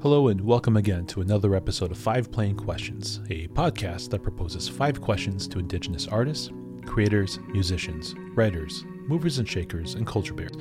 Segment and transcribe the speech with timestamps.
[0.00, 4.68] Hello, and welcome again to another episode of Five Plain Questions, a podcast that proposes
[4.68, 6.50] five questions to Indigenous artists,
[6.86, 10.56] creators, musicians, writers, movers and shakers, and culture bearers,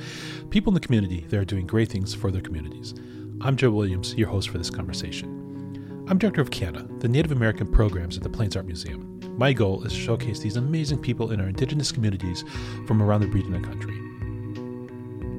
[0.49, 2.95] people in the community that are doing great things for their communities.
[3.41, 6.05] I'm Joe Williams, your host for this conversation.
[6.09, 9.19] I'm director of CANA, the Native American programs at the Plains Art Museum.
[9.37, 12.43] My goal is to showcase these amazing people in our Indigenous communities
[12.87, 14.06] from around the region and country.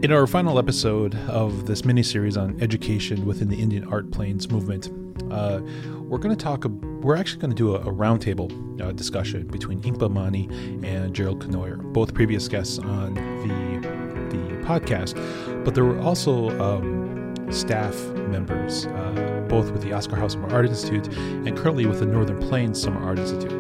[0.00, 4.48] In our final episode of this mini series on education within the Indian Art Plains
[4.48, 4.90] movement,
[5.28, 5.60] uh,
[6.02, 6.64] we're going to talk.
[6.66, 10.48] We're actually going to do a, a roundtable uh, discussion between Inkpa Mani
[10.84, 13.88] and Gerald Cournoyer, both previous guests on the
[14.30, 15.16] the podcast.
[15.64, 20.66] But there were also um, staff members, uh, both with the Oscar Howe Summer Art
[20.66, 23.52] Institute and currently with the Northern Plains Summer Art Institute.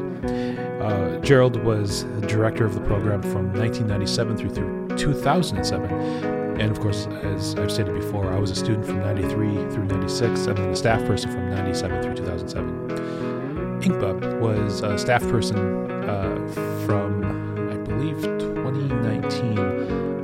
[0.80, 6.58] Uh, Gerald was director of the program from 1997 through, through 2007.
[6.60, 10.46] And of course, as I've stated before, I was a student from 93 through 96,
[10.46, 13.80] and then a staff person from 97 through 2007.
[13.80, 15.56] Inkpa was a staff person
[16.02, 16.36] uh,
[16.84, 17.24] from,
[17.70, 19.58] I believe, 2019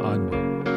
[0.00, 0.68] onward.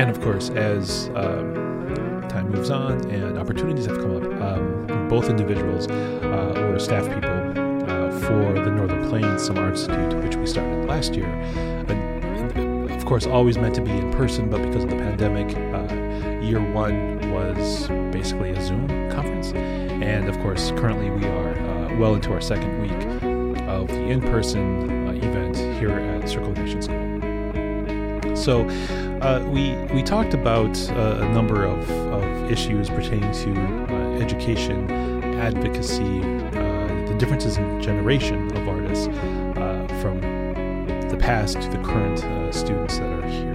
[0.00, 5.28] And of course, as um, time moves on and opportunities have come up, um, both
[5.28, 10.86] individuals uh, were staff people uh, for the Northern Plains Summer Institute, which we started
[10.86, 11.28] last year.
[13.04, 16.58] Of course, always meant to be in person, but because of the pandemic, uh, year
[16.72, 19.52] one was basically a Zoom conference.
[19.52, 24.22] And of course, currently we are uh, well into our second week of the in
[24.22, 28.34] person uh, event here at Circle Nation School.
[28.34, 28.66] So,
[29.20, 34.90] uh, we we talked about uh, a number of, of issues pertaining to uh, education,
[35.34, 36.20] advocacy,
[37.04, 39.08] the differences in generation of artists
[41.24, 43.54] past to the current uh, students that are here.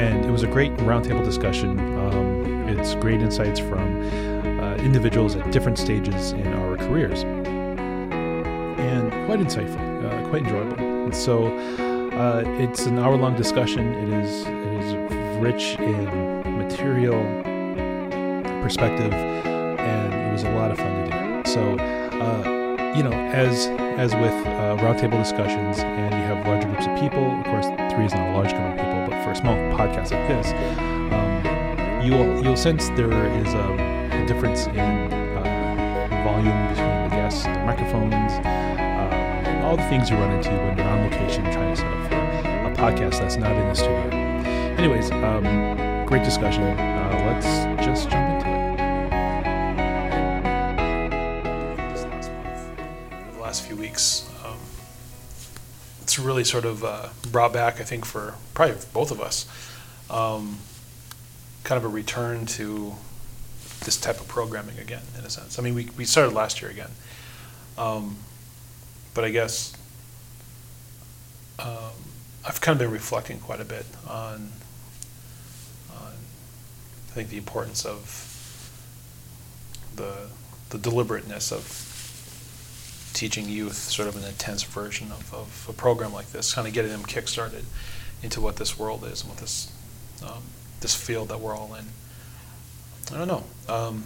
[0.00, 1.78] And it was a great roundtable discussion.
[1.98, 4.02] Um, it's great insights from
[4.80, 7.22] individuals at different stages in our careers,
[8.88, 10.78] and quite insightful, quite enjoyable.
[11.04, 11.54] And so.
[12.10, 13.94] Uh, it's an hour-long discussion.
[13.94, 14.94] It is it is
[15.38, 16.04] rich in
[16.58, 17.22] material,
[18.62, 21.50] perspective, and it was a lot of fun to do.
[21.50, 21.62] So,
[22.20, 22.42] uh,
[22.96, 23.66] you know, as
[23.98, 27.24] as with uh, roundtable discussions, and you have larger groups of people.
[27.38, 30.12] Of course, three is not a large group of people, but for a small podcast
[30.12, 30.52] like this,
[31.12, 33.90] um, you'll you'll sense there is a,
[34.26, 35.10] difference in
[36.22, 38.30] volume between the guests, the microphones
[39.70, 42.74] all the things you run into when you're on location trying to set up a
[42.74, 44.10] podcast that's not in the studio.
[44.76, 45.44] Anyways, um,
[46.06, 46.64] great discussion.
[46.64, 48.39] Uh, let's just jump into
[56.40, 59.46] really sort of uh, brought back, I think, for probably both of us,
[60.08, 60.58] um,
[61.64, 62.94] kind of a return to
[63.84, 65.58] this type of programming again, in a sense.
[65.58, 66.90] I mean, we, we started last year again.
[67.76, 68.16] Um,
[69.12, 69.74] but I guess
[71.58, 71.92] um,
[72.46, 74.52] I've kind of been reflecting quite a bit on,
[75.92, 76.12] on
[77.08, 78.26] I think the importance of
[79.96, 80.28] the
[80.70, 81.89] the deliberateness of
[83.12, 86.74] teaching youth sort of an intense version of, of a program like this, kind of
[86.74, 87.64] getting them kickstarted
[88.22, 89.72] into what this world is and what this
[90.22, 90.42] um,
[90.80, 91.84] this field that we're all in.
[93.14, 93.44] I don't know.
[93.68, 94.04] Um,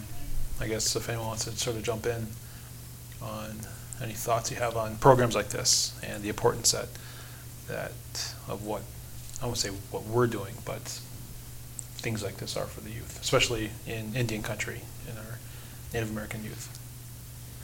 [0.59, 2.27] I guess if anyone wants to sort of jump in
[3.21, 3.59] on
[4.01, 6.87] any thoughts you have on programs like this and the importance that
[7.67, 7.91] that
[8.47, 8.81] of what
[9.41, 10.81] I won't say what we're doing, but
[11.97, 15.39] things like this are for the youth, especially in Indian country, in our
[15.93, 16.69] Native American youth.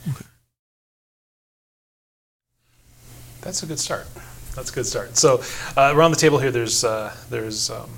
[0.08, 0.24] Okay.
[3.42, 4.06] That's a good start.
[4.54, 5.16] That's a good start.
[5.16, 5.42] So
[5.76, 7.90] uh, around the table here, there's uh, there's um,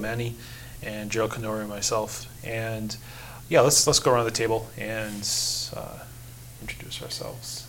[0.00, 0.34] Mani
[0.82, 2.96] and Gerald Cournoyer and myself, and
[3.48, 5.28] yeah, let's let's go around the table and.
[5.74, 5.98] Uh,
[6.64, 7.66] introduce ourselves.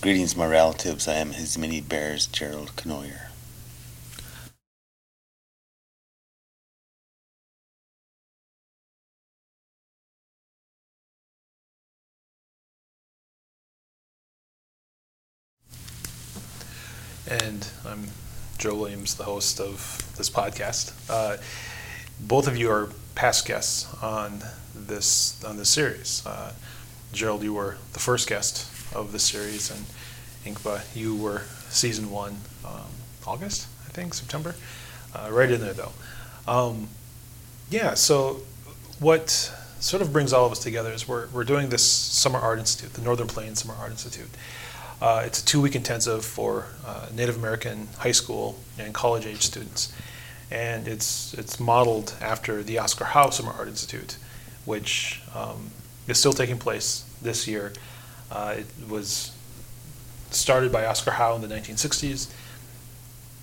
[0.00, 1.06] Greetings, my relatives.
[1.06, 3.29] I am his many bears, Gerald Cournoyer.
[17.30, 18.08] And I'm
[18.58, 20.92] Joe Williams, the host of this podcast.
[21.08, 21.36] Uh,
[22.18, 24.42] both of you are past guests on
[24.74, 26.26] this on this series.
[26.26, 26.52] Uh,
[27.12, 28.66] Gerald, you were the first guest
[28.96, 29.86] of this series, and
[30.44, 32.90] Inkpa, you were season one, um,
[33.24, 34.56] August, I think, September,
[35.14, 35.92] uh, right in there though.
[36.48, 36.88] Um,
[37.70, 38.42] yeah, so
[38.98, 39.30] what
[39.78, 42.94] sort of brings all of us together is we're, we're doing this Summer Art Institute,
[42.94, 44.30] the Northern Plains Summer Art Institute.
[45.00, 49.42] Uh, it's a two week intensive for uh, Native American high school and college age
[49.42, 49.92] students.
[50.50, 54.16] and it's it's modeled after the Oscar Howe Summer Art Institute,
[54.64, 55.70] which um,
[56.08, 57.72] is still taking place this year.
[58.30, 59.32] Uh, it was
[60.30, 62.32] started by Oscar Howe in the 1960s,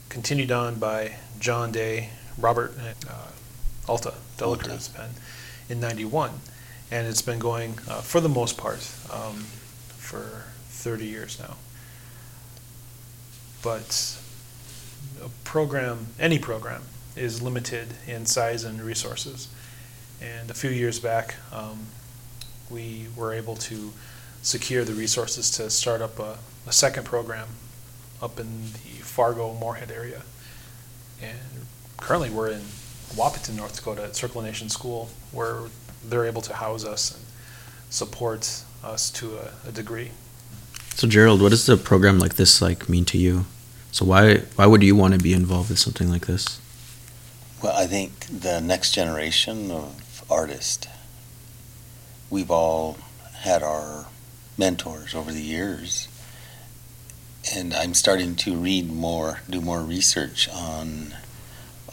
[0.09, 2.73] continued on by John Day, Robert
[3.09, 3.31] uh,
[3.87, 5.09] Alta Delacruz pen
[5.69, 6.31] in 91,
[6.91, 8.79] and it's been going uh, for the most part
[9.11, 9.45] um,
[9.97, 10.43] for
[10.87, 11.57] 30 years now.
[13.61, 14.17] But
[15.21, 16.83] a program, any program,
[17.17, 19.49] is limited in size and resources.
[20.21, 21.87] And a few years back, um,
[22.69, 23.91] we were able to
[24.41, 27.49] secure the resources to start up a, a second program
[28.21, 30.21] up in the Fargo Moorhead area.
[31.21, 31.65] And
[31.97, 32.61] currently we're in
[33.13, 35.63] Wahpeton, North Dakota at Circle Nation School, where
[36.07, 37.25] they're able to house us and
[37.89, 40.11] support us to a, a degree.
[40.97, 43.45] So Gerald, what does a program like this like mean to you?
[43.91, 46.59] So why why would you want to be involved with something like this?
[47.61, 50.87] Well, I think the next generation of artists,
[52.31, 52.97] we've all
[53.41, 54.07] had our
[54.57, 56.07] mentors over the years,
[57.53, 61.13] and I'm starting to read more, do more research on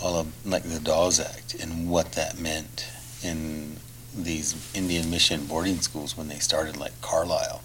[0.01, 2.87] all of like the Dawes Act and what that meant
[3.23, 3.77] in
[4.17, 7.61] these Indian mission boarding schools when they started, like Carlisle.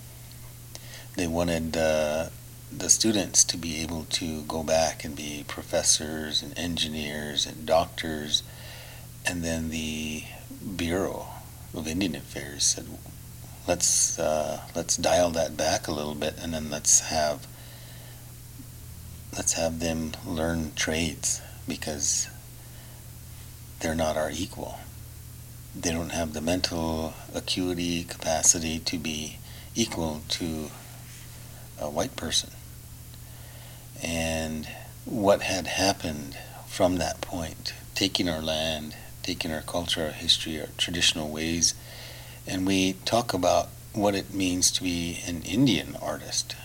[1.16, 2.30] They wanted uh,
[2.72, 8.44] the students to be able to go back and be professors and engineers and doctors,
[9.26, 10.24] and then the
[10.76, 11.28] Bureau
[11.74, 12.86] of Indian Affairs said,
[13.68, 17.48] "Let's uh, let's dial that back a little bit, and then let's have
[19.36, 22.30] let's have them learn trades because
[23.80, 24.80] they're not our equal.
[25.76, 29.38] They don't have the mental acuity capacity to be
[29.76, 30.72] equal to
[31.80, 32.52] a white person."
[34.02, 34.68] and
[35.06, 36.38] what had happened
[36.68, 41.74] from that point, taking our land, taking our culture, our history, our traditional ways,
[42.48, 46.56] and we talk about what it means to be an Indian artist.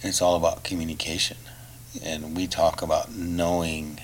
[0.00, 1.38] And it's all about communication.
[2.02, 4.00] And we talk about knowing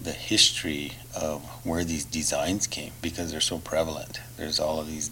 [0.00, 4.20] the history of where these designs came because they're so prevalent.
[4.36, 5.10] There's all of these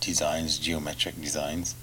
[0.00, 1.74] designs, geometric designs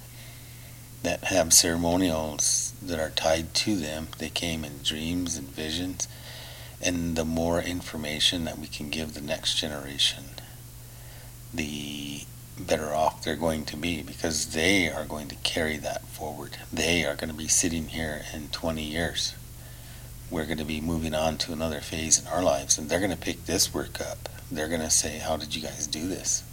[1.06, 4.08] that have ceremonials that are tied to them.
[4.18, 6.08] They came in dreams and visions.
[6.82, 10.26] And the more information that we can give the next generation,
[11.54, 12.24] the
[12.60, 16.58] better off they're going to be because they are going to carry that forward.
[16.72, 19.36] They are going to be sitting here in 20 years.
[20.32, 23.12] We're going to be moving on to another phase in our lives, and they're going
[23.12, 24.28] to pick this work up.
[24.52, 26.44] They're going to say, How did you guys do this?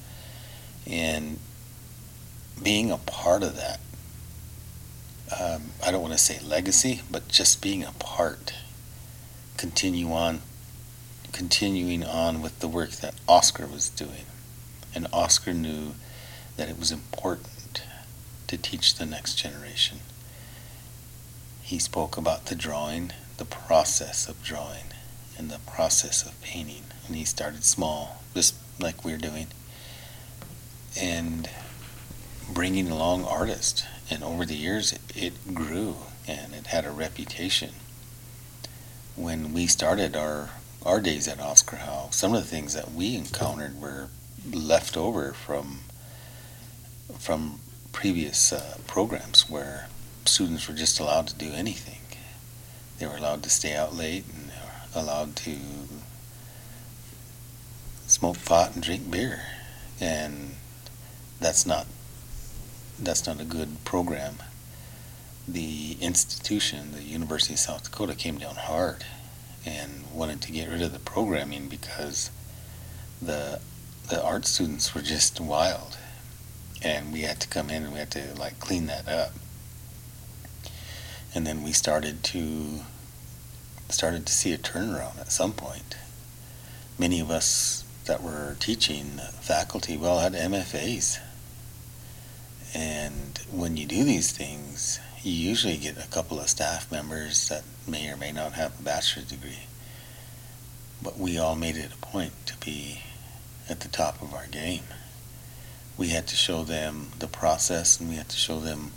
[0.87, 1.39] And
[2.63, 3.81] being a part of that
[5.41, 8.55] um, I don't want to say legacy, but just being a part,
[9.57, 10.41] continue on,
[11.33, 14.27] continuing on with the work that Oscar was doing,
[14.95, 15.95] and Oscar knew
[16.57, 17.83] that it was important
[18.49, 20.01] to teach the next generation.
[21.63, 24.87] He spoke about the drawing, the process of drawing,
[25.39, 29.47] and the process of painting, and he started small, just like we're doing,
[31.01, 31.49] and
[32.53, 35.97] bringing along artists and over the years it grew
[36.27, 37.71] and it had a reputation.
[39.17, 40.51] When we started our
[40.85, 44.09] our days at Oscar Howe, some of the things that we encountered were
[44.51, 45.81] left over from
[47.19, 47.61] from
[47.93, 49.89] previous uh, programs where
[50.25, 51.99] students were just allowed to do anything.
[52.99, 55.57] They were allowed to stay out late and they were allowed to
[58.07, 59.41] smoke pot and drink beer,
[60.01, 60.57] and
[61.41, 61.87] that's not
[63.05, 64.37] that's not a good program.
[65.47, 69.05] The institution, the University of South Dakota, came down hard
[69.67, 72.31] and wanted to get rid of the programming because
[73.21, 73.61] the
[74.09, 75.97] the art students were just wild,
[76.83, 79.33] and we had to come in and we had to like clean that up.
[81.35, 82.81] And then we started to
[83.89, 85.97] started to see a turnaround at some point.
[86.99, 91.19] Many of us that were teaching faculty well had MFAs
[92.75, 97.65] and when you do these things, you usually get a couple of staff members that
[97.87, 99.67] may or may not have a bachelor's degree.
[101.03, 103.03] But we all made it a point to be
[103.69, 104.85] at the top of our game.
[105.99, 108.93] We had to show them the process and we had to show them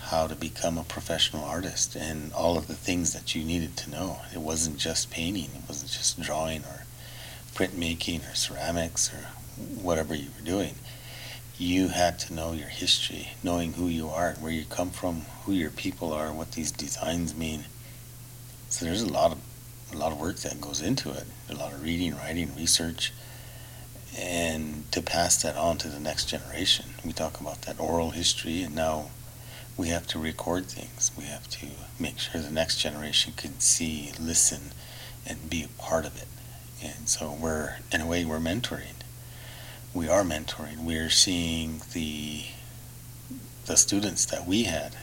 [0.00, 3.90] how to become a professional artist and all of the things that you needed to
[3.90, 4.20] know.
[4.34, 6.84] It wasn't just painting, it wasn't just drawing or
[7.54, 9.28] printmaking or ceramics or
[9.80, 10.74] whatever you were doing
[11.62, 15.52] you had to know your history, knowing who you are, where you come from, who
[15.52, 17.64] your people are, what these designs mean.
[18.68, 19.38] So there's a lot of
[19.92, 23.12] a lot of work that goes into it, a lot of reading, writing, research,
[24.18, 26.86] and to pass that on to the next generation.
[27.04, 29.10] We talk about that oral history, and now
[29.76, 31.12] we have to record things.
[31.16, 31.66] We have to
[32.00, 34.72] make sure the next generation can see, listen,
[35.26, 36.28] and be a part of it.
[36.82, 39.01] And so we're, in a way, we're mentoring.
[39.94, 40.84] We are mentoring.
[40.84, 42.44] We're seeing the
[43.66, 44.96] the students that we had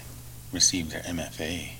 [0.51, 1.73] receive their MFA,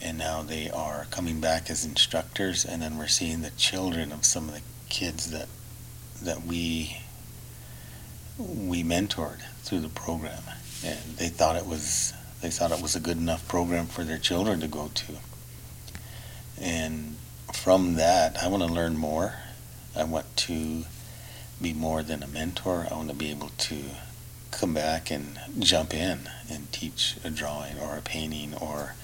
[0.00, 4.24] and now they are coming back as instructors, and then we're seeing the children of
[4.24, 5.48] some of the kids that
[6.22, 6.98] that we
[8.38, 10.44] we mentored through the program,
[10.84, 14.18] and they thought it was they thought it was a good enough program for their
[14.18, 15.14] children to go to.
[16.60, 17.16] And
[17.52, 19.34] from that, I want to learn more.
[19.96, 20.84] I want to
[21.64, 22.86] be more than a mentor.
[22.90, 23.76] I want to be able to
[24.50, 28.94] come back and jump in and teach a drawing or a painting or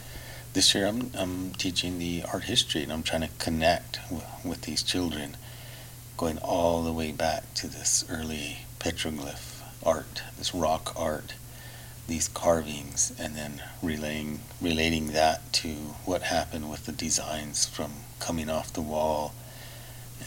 [0.53, 4.63] this year I'm, I'm teaching the art history and I'm trying to connect w- with
[4.63, 5.39] these children
[6.19, 11.33] going all the way back to this early petroglyph art, this rock art,
[12.09, 15.69] these carvings, and then relaying, relating that to
[16.05, 19.33] what happened with the designs from coming off the wall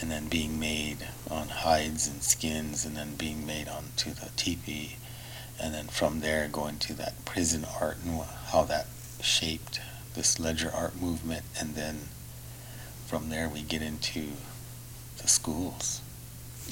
[0.02, 0.98] and then being made
[1.30, 4.98] on hides and skins and then being made onto the teepee
[5.62, 8.88] and then from there going to that prison art and how that
[9.22, 9.80] shaped
[10.16, 12.02] this ledger art movement and then
[13.06, 14.30] from there we get into
[15.22, 16.02] the schools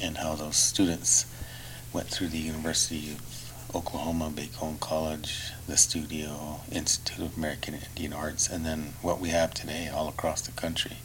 [0.01, 1.25] and how those students
[1.93, 8.49] went through the University of Oklahoma, Bacone College, the Studio, Institute of American Indian Arts,
[8.49, 10.97] and then what we have today all across the country.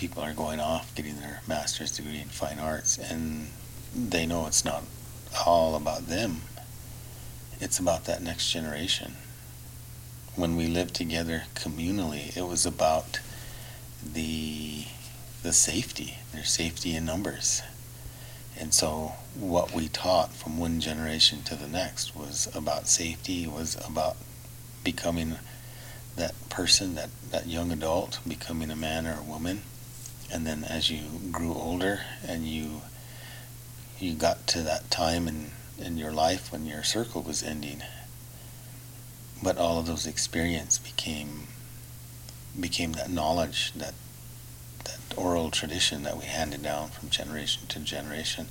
[0.00, 3.48] People are going off getting their master's degree in fine arts, and
[3.94, 4.82] they know it's not
[5.44, 6.40] all about them,
[7.60, 9.16] it's about that next generation.
[10.36, 13.20] When we lived together communally, it was about
[14.02, 14.86] the
[15.42, 16.16] the safety.
[16.32, 17.60] their safety in numbers.
[18.58, 23.76] And so what we taught from one generation to the next was about safety, was
[23.86, 24.16] about
[24.82, 25.36] becoming
[26.16, 29.62] that person, that, that young adult, becoming a man or a woman.
[30.32, 32.82] And then as you grew older and you
[33.98, 37.82] you got to that time in, in your life when your circle was ending,
[39.42, 41.48] but all of those experience became
[42.58, 43.94] became that knowledge, that
[44.84, 48.46] that oral tradition that we handed down from generation to generation.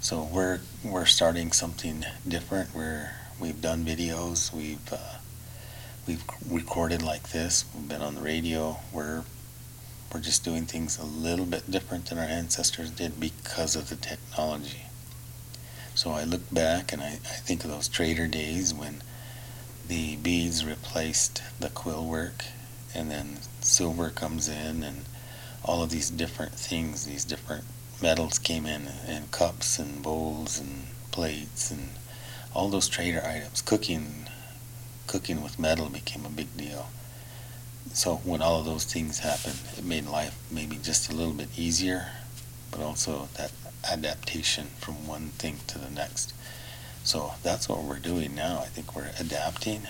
[0.00, 2.74] So we're we're starting something different.
[2.74, 4.52] We're we've done videos.
[4.52, 5.18] We've uh,
[6.06, 7.64] we've recorded like this.
[7.74, 8.78] We've been on the radio.
[8.92, 9.24] We're
[10.12, 13.96] we're just doing things a little bit different than our ancestors did because of the
[13.96, 14.86] technology.
[15.94, 19.02] So I look back and I, I think of those trader days when
[19.88, 22.44] the beads replaced the quill work
[22.94, 25.04] and then silver comes in and
[25.64, 27.64] all of these different things, these different
[28.02, 31.90] metals came in, and cups and bowls and plates and
[32.52, 33.62] all those trader items.
[33.62, 34.28] Cooking,
[35.06, 36.88] cooking with metal became a big deal.
[37.92, 41.58] So when all of those things happened, it made life maybe just a little bit
[41.58, 42.10] easier,
[42.70, 43.52] but also that
[43.90, 46.32] adaptation from one thing to the next.
[47.04, 48.60] So that's what we're doing now.
[48.60, 49.82] I think we're adapting,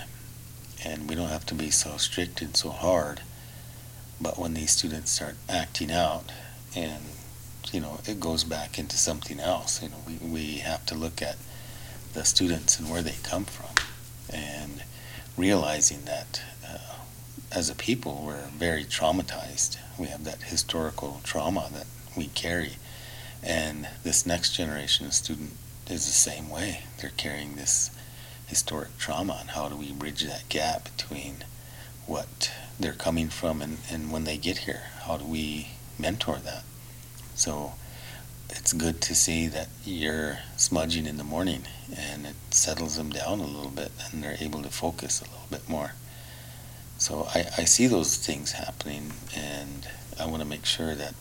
[0.83, 3.21] and we don't have to be so strict and so hard
[4.21, 6.31] but when these students start acting out
[6.75, 7.03] and
[7.71, 11.21] you know it goes back into something else you know we, we have to look
[11.21, 11.35] at
[12.13, 13.75] the students and where they come from
[14.29, 14.83] and
[15.37, 16.41] realizing that
[17.55, 22.73] as a people we're very traumatized we have that historical trauma that we carry
[23.41, 25.51] and this next generation of student
[25.89, 27.91] is the same way they're carrying this
[28.47, 31.43] historic trauma and how do we bridge that gap between
[32.05, 34.83] what they're coming from and, and when they get here.
[35.01, 36.63] How do we mentor that?
[37.35, 37.73] So
[38.49, 41.63] it's good to see that you're smudging in the morning
[41.95, 45.47] and it settles them down a little bit and they're able to focus a little
[45.49, 45.93] bit more.
[47.03, 51.13] So I, I see those things happening and I want to make sure that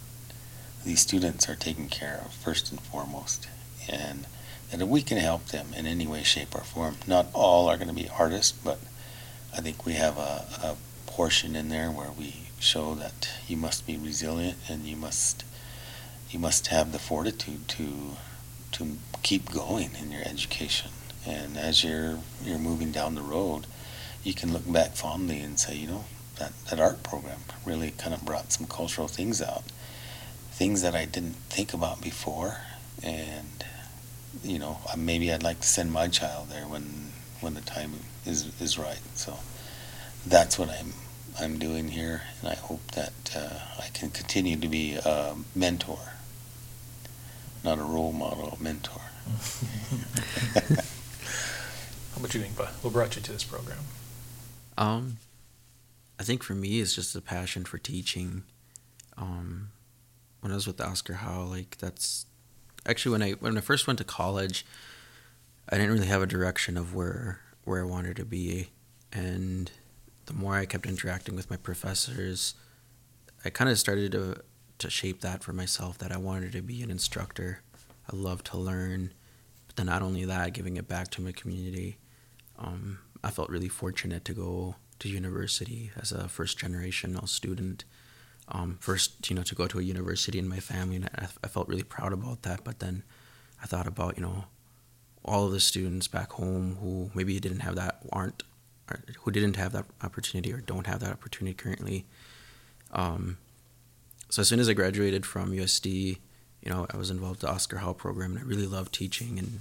[0.85, 3.49] these students are taken care of first and foremost
[3.89, 4.25] and
[4.71, 7.89] that we can help them in any way, shape, or form, not all are going
[7.89, 8.79] to be artists, but
[9.53, 13.85] I think we have a, a portion in there where we show that you must
[13.85, 15.45] be resilient and you must
[16.31, 18.19] you must have the fortitude to
[18.71, 20.93] to keep going in your education.
[21.27, 23.67] And as you're you're moving down the road,
[24.25, 26.05] you can look back fondly and say, you know,
[26.39, 29.65] that, that art program really kind of brought some cultural things out.
[30.53, 32.59] Things that I didn't think about before
[33.03, 33.65] and
[34.43, 37.93] you know, maybe I'd like to send my child there when when the time
[38.25, 39.01] is is right.
[39.15, 39.39] So
[40.27, 40.93] that's what I'm
[41.41, 45.99] I'm doing here, and I hope that uh, I can continue to be a mentor,
[47.65, 49.01] not a role model, a mentor.
[52.13, 52.69] How about you Bud?
[52.83, 53.79] What brought you to this program?
[54.77, 55.19] Um,
[56.19, 58.45] I think for me, it's just a passion for teaching.
[59.17, 59.71] Um,
[60.41, 62.27] when I was with Oscar Howe, like that's
[62.87, 64.65] actually when I when I first went to college,
[65.69, 68.69] I didn't really have a direction of where where I wanted to be,
[69.13, 69.71] and
[70.27, 72.55] the more I kept interacting with my professors,
[73.45, 74.43] I kind of started to
[74.79, 77.61] to shape that for myself that I wanted to be an instructor.
[78.13, 79.13] I love to learn,
[79.69, 81.99] but then not only that, giving it back to my community.
[82.59, 87.85] Um, I felt really fortunate to go to university as a first generational student.
[88.49, 91.49] Um, first, you know, to go to a university in my family, and I, I
[91.49, 92.65] felt really proud about that.
[92.65, 93.03] But then
[93.63, 94.45] I thought about, you know,
[95.25, 98.43] all of the students back home who maybe didn't have that, aren't,
[99.21, 102.05] who didn't have that opportunity or don't have that opportunity currently.
[102.91, 103.39] Um,
[104.29, 106.19] so as soon as I graduated from USD,
[106.63, 109.39] you know, I was involved in the Oscar Howe program, and I really loved teaching
[109.39, 109.61] and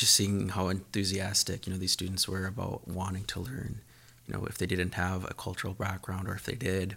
[0.00, 3.80] just seeing how enthusiastic, you know, these students were about wanting to learn.
[4.26, 6.96] You know, if they didn't have a cultural background, or if they did,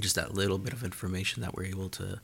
[0.00, 2.20] just that little bit of information that we're able to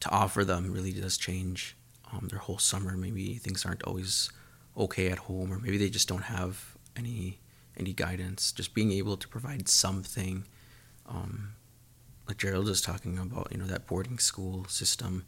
[0.00, 1.76] to offer them really does change
[2.10, 2.96] um, their whole summer.
[2.96, 4.30] Maybe things aren't always
[4.74, 7.38] okay at home, or maybe they just don't have any
[7.76, 8.52] any guidance.
[8.52, 10.44] Just being able to provide something,
[11.08, 11.54] um,
[12.28, 15.24] like Gerald is talking about, you know, that boarding school system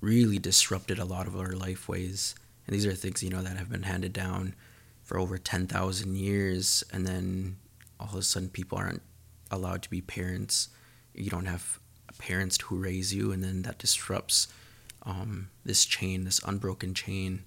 [0.00, 2.34] really disrupted a lot of our life ways.
[2.66, 4.54] And these are things, you know, that have been handed down
[5.02, 6.84] for over 10,000 years.
[6.92, 7.56] And then
[8.00, 9.02] all of a sudden people aren't
[9.50, 10.68] allowed to be parents.
[11.14, 11.78] You don't have
[12.18, 13.32] parents who raise you.
[13.32, 14.48] And then that disrupts
[15.04, 17.44] um, this chain, this unbroken chain.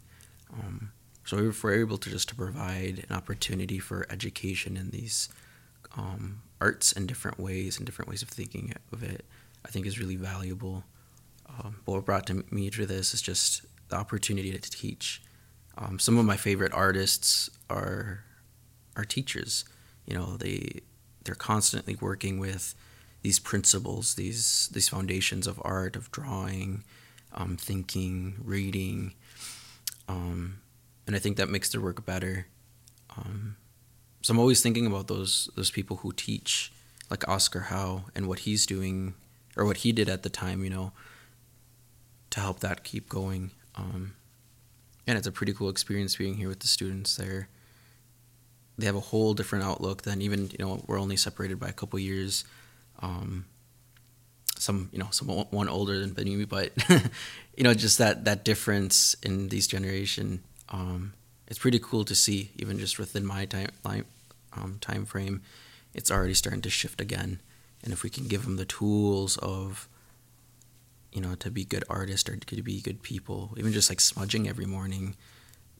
[0.54, 0.92] Um,
[1.26, 5.30] so if we're able to just to provide an opportunity for education in these
[5.96, 9.26] um, arts in different ways and different ways of thinking of it,
[9.66, 10.86] I think is really valuable.
[11.48, 15.22] Um, what brought to me to this is just the opportunity to teach.
[15.78, 18.24] Um, some of my favorite artists are
[18.96, 19.66] are teachers.
[20.06, 20.82] You know, they
[21.24, 22.75] they're constantly working with
[23.22, 26.84] these principles, these these foundations of art, of drawing,
[27.34, 29.14] um, thinking, reading,
[30.08, 30.62] um,
[31.06, 32.48] and I think that makes their work better.
[33.18, 33.58] Um,
[34.22, 36.72] so I'm always thinking about those those people who teach,
[37.10, 39.16] like Oscar Howe, and what he's doing
[39.56, 40.64] or what he did at the time.
[40.64, 40.92] You know,
[42.32, 43.52] to help that keep going.
[43.75, 44.14] Um,
[45.08, 47.50] and it's a pretty cool experience being here with the students there.
[48.77, 51.74] They have a whole different outlook than even you know we're only separated by a
[51.74, 52.46] couple years.
[53.01, 53.46] Um,
[54.55, 56.72] some you know some one older than me, but
[57.58, 60.44] you know just that that difference in these generation.
[60.70, 61.14] Um,
[61.48, 63.70] it's pretty cool to see even just within my time
[64.53, 65.42] um, time frame.
[65.94, 67.42] It's already starting to shift again,
[67.84, 69.90] and if we can give them the tools of
[71.11, 74.48] you know, to be good artists or to be good people, even just like smudging
[74.48, 75.15] every morning,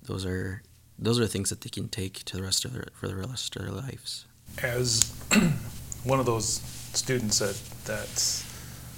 [0.04, 0.64] those are
[0.98, 3.56] those are things that they can take to the rest of their for the rest
[3.56, 4.26] of their lives.
[4.62, 5.14] As
[6.04, 6.62] one of those
[6.94, 8.44] students that that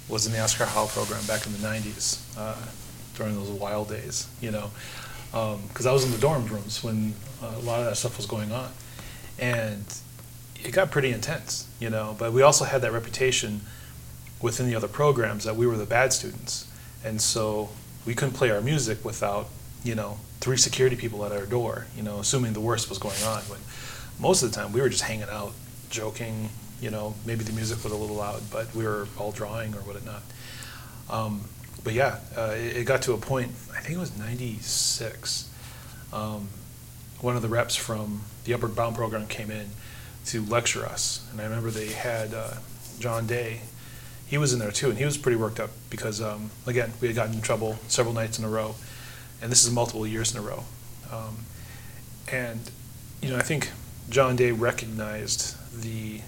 [0.08, 2.56] was in the Oscar Howe program back in the '90s uh,
[3.14, 4.70] during those wild days, you know,
[5.30, 8.16] because um, I was in the dorm rooms when uh, a lot of that stuff
[8.16, 8.70] was going on,
[9.38, 9.84] and
[10.64, 12.16] it got pretty intense, you know.
[12.18, 13.60] But we also had that reputation
[14.42, 16.68] within the other programs that we were the bad students.
[17.04, 17.70] And so
[18.04, 19.48] we couldn't play our music without,
[19.84, 23.22] you know, three security people at our door, you know, assuming the worst was going
[23.24, 23.42] on.
[23.48, 23.58] But
[24.18, 25.52] most of the time we were just hanging out,
[25.88, 26.50] joking,
[26.80, 29.78] you know, maybe the music was a little loud, but we were all drawing or
[29.78, 30.22] whatnot.
[31.08, 31.42] Um,
[31.84, 35.48] but yeah, uh, it, it, got to a point, I think it was 96.
[36.12, 36.48] Um,
[37.20, 39.68] one of the reps from the Upward Bound program came in
[40.26, 41.26] to lecture us.
[41.30, 42.54] And I remember they had uh,
[42.98, 43.60] John Day
[44.32, 47.06] he was in there too, and he was pretty worked up because um, again we
[47.06, 48.74] had gotten in trouble several nights in a row,
[49.42, 50.64] and this is multiple years in a row,
[51.12, 51.36] um,
[52.32, 52.70] and
[53.20, 53.70] you know I think
[54.08, 56.22] John Day recognized the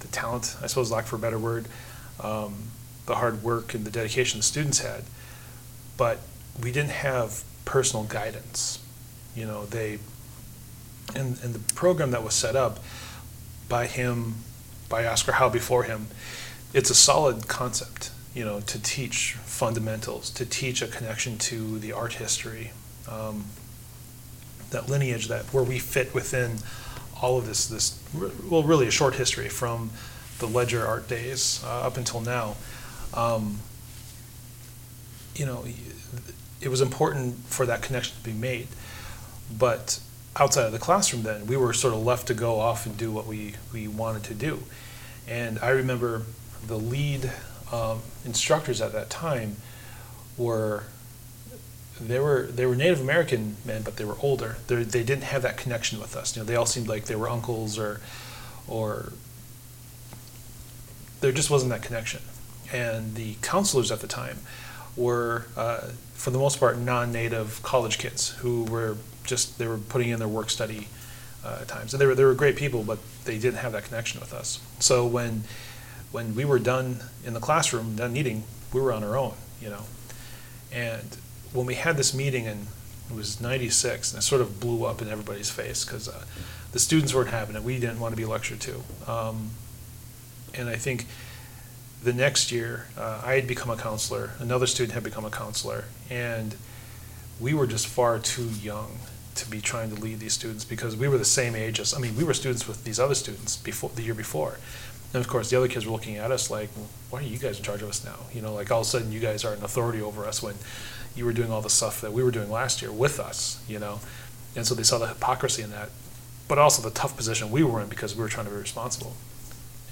[0.00, 1.66] the talent, I suppose, lack for a better word,
[2.20, 2.70] um,
[3.06, 5.04] the hard work and the dedication the students had,
[5.96, 6.18] but
[6.60, 8.80] we didn't have personal guidance.
[9.36, 10.00] You know, they
[11.14, 12.80] and and the program that was set up
[13.68, 14.34] by him
[14.94, 16.06] by Oscar Howe before him,
[16.72, 21.90] it's a solid concept, you know, to teach fundamentals, to teach a connection to the
[21.90, 22.70] art history,
[23.08, 23.46] um,
[24.70, 26.58] that lineage that where we fit within
[27.20, 28.00] all of this, this
[28.48, 29.90] well, really a short history from
[30.38, 32.54] the ledger art days uh, up until now.
[33.14, 33.58] Um,
[35.34, 35.64] you know,
[36.60, 38.68] it was important for that connection to be made,
[39.58, 39.98] but
[40.36, 43.10] outside of the classroom then we were sort of left to go off and do
[43.10, 44.62] what we, we wanted to do
[45.28, 46.22] and i remember
[46.66, 47.30] the lead
[47.72, 49.56] um, instructors at that time
[50.36, 50.84] were
[52.00, 54.56] they were they were native american men but they were older.
[54.66, 56.34] They they didn't have that connection with us.
[56.36, 58.00] You know they all seemed like they were uncles or
[58.66, 59.12] or
[61.20, 62.22] there just wasn't that connection.
[62.72, 64.38] And the counselors at the time
[64.96, 70.10] were uh, for the most part non-native college kids who were just they were putting
[70.10, 70.88] in their work study
[71.44, 74.20] uh, times, and they were they were great people, but they didn't have that connection
[74.20, 74.60] with us.
[74.80, 75.44] So when
[76.10, 79.68] when we were done in the classroom, done meeting, we were on our own, you
[79.68, 79.82] know.
[80.72, 81.16] And
[81.52, 82.66] when we had this meeting, and
[83.10, 86.24] it was '96, and it sort of blew up in everybody's face because uh,
[86.72, 87.62] the students weren't having it.
[87.62, 89.50] We didn't want to be lectured to, um,
[90.54, 91.06] and I think
[92.02, 94.30] the next year, uh, I had become a counselor.
[94.38, 96.54] Another student had become a counselor, and
[97.40, 98.98] we were just far too young
[99.34, 101.98] to be trying to lead these students because we were the same age as I
[101.98, 104.58] mean we were students with these other students before the year before.
[105.12, 106.70] And of course the other kids were looking at us like,
[107.10, 108.16] why are you guys in charge of us now?
[108.32, 110.54] You know, like all of a sudden you guys are an authority over us when
[111.14, 113.78] you were doing all the stuff that we were doing last year with us, you
[113.78, 114.00] know.
[114.56, 115.90] And so they saw the hypocrisy in that,
[116.48, 119.14] but also the tough position we were in because we were trying to be responsible.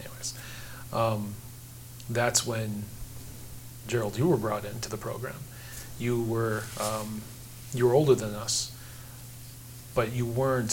[0.01, 0.35] Anyways,
[0.93, 1.35] um,
[2.11, 2.85] that's when
[3.87, 5.37] Gerald, you were brought into the program.
[5.99, 7.23] You were um,
[7.75, 8.72] you were older than us,
[9.95, 10.73] but you weren't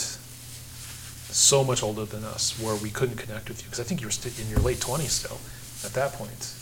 [1.31, 4.07] so much older than us where we couldn't connect with you because I think you
[4.07, 5.37] were st- in your late twenties still
[5.85, 6.53] at that point,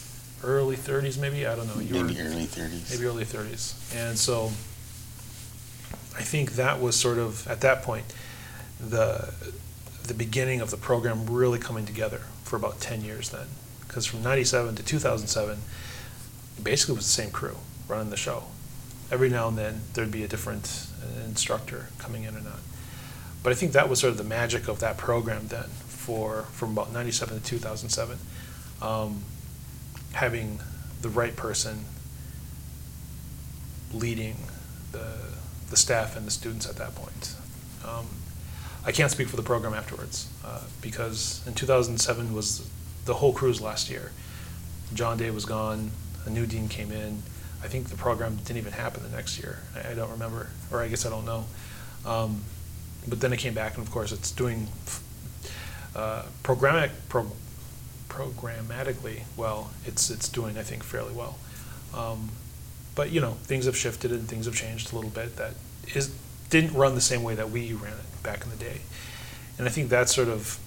[0.44, 1.46] early thirties maybe.
[1.48, 1.80] I don't know.
[1.82, 2.92] You maybe were, early 30s.
[2.92, 3.96] maybe early 30s.
[3.96, 4.48] And so
[6.18, 8.06] I think that was sort of at that point
[8.80, 9.34] the
[10.04, 13.48] the beginning of the program really coming together for about 10 years then
[13.82, 15.58] because from 97 to 2007
[16.58, 17.58] it basically was the same crew
[17.90, 18.44] running the show
[19.12, 22.60] every now and then there'd be a different uh, instructor coming in or not
[23.44, 26.72] but i think that was sort of the magic of that program then for from
[26.72, 28.18] about 97 to 2007
[28.82, 29.24] um,
[30.14, 30.60] having
[31.02, 31.86] the right person
[33.94, 34.36] leading
[34.92, 35.14] the,
[35.70, 37.36] the staff and the students at that point.
[37.88, 38.08] Um,
[38.86, 42.70] I can't speak for the program afterwards uh, because in 2007 was
[43.06, 44.12] the whole crew's last year.
[44.94, 45.92] John Day was gone,
[46.26, 47.24] a new dean came in.
[47.64, 49.60] I think the program didn't even happen the next year.
[49.76, 51.46] I, I don't remember, or I guess I don't know.
[52.06, 52.44] Um,
[53.08, 54.68] but then it came back, and of course, it's doing
[55.96, 57.32] uh, programmatic, pro,
[58.10, 59.72] programmatically well.
[59.86, 61.38] It's it's doing, I think, fairly well.
[61.96, 62.30] Um,
[62.96, 65.38] but you know, things have shifted and things have changed a little bit.
[65.38, 65.54] That
[65.94, 66.14] is
[66.50, 68.82] didn't run the same way that we ran it back in the day,
[69.58, 70.60] and I think that's sort of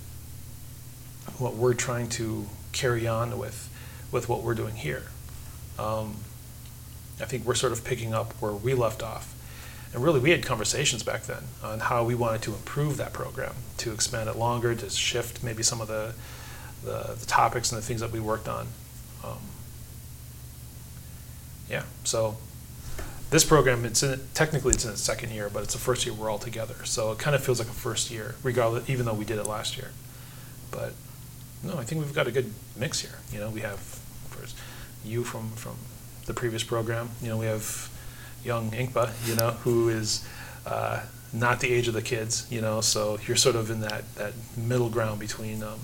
[1.39, 3.69] what we're trying to carry on with
[4.11, 5.05] with what we're doing here.
[5.79, 6.17] Um,
[7.21, 9.35] I think we're sort of picking up where we left off.
[9.93, 13.55] And really, we had conversations back then on how we wanted to improve that program,
[13.79, 16.15] to expand it longer, to shift maybe some of the,
[16.85, 18.69] the, the topics and the things that we worked on.
[19.25, 19.39] Um,
[21.69, 22.37] yeah, so
[23.31, 26.15] this program, it's in technically it's in its second year, but it's the first year
[26.15, 26.85] we're all together.
[26.85, 29.47] So it kind of feels like a first year, regardless, even though we did it
[29.47, 29.91] last year.
[30.71, 30.93] But
[31.65, 33.19] no, I think we've got a good mix here.
[33.33, 34.01] You know, we have
[35.05, 35.77] you from from
[36.31, 37.11] the previous program.
[37.21, 37.91] You know, we have
[38.45, 40.25] young Inkpa, you know, who is
[40.65, 41.01] uh,
[41.33, 42.47] not the age of the kids.
[42.51, 45.63] You know, so you're sort of in that that middle ground between.
[45.63, 45.81] Um,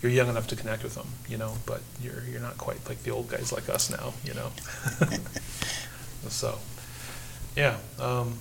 [0.00, 3.02] you're young enough to connect with them, you know, but you're you're not quite like
[3.04, 4.50] the old guys like us now, you know.
[6.28, 6.58] so,
[7.56, 7.76] yeah.
[8.00, 8.36] Um,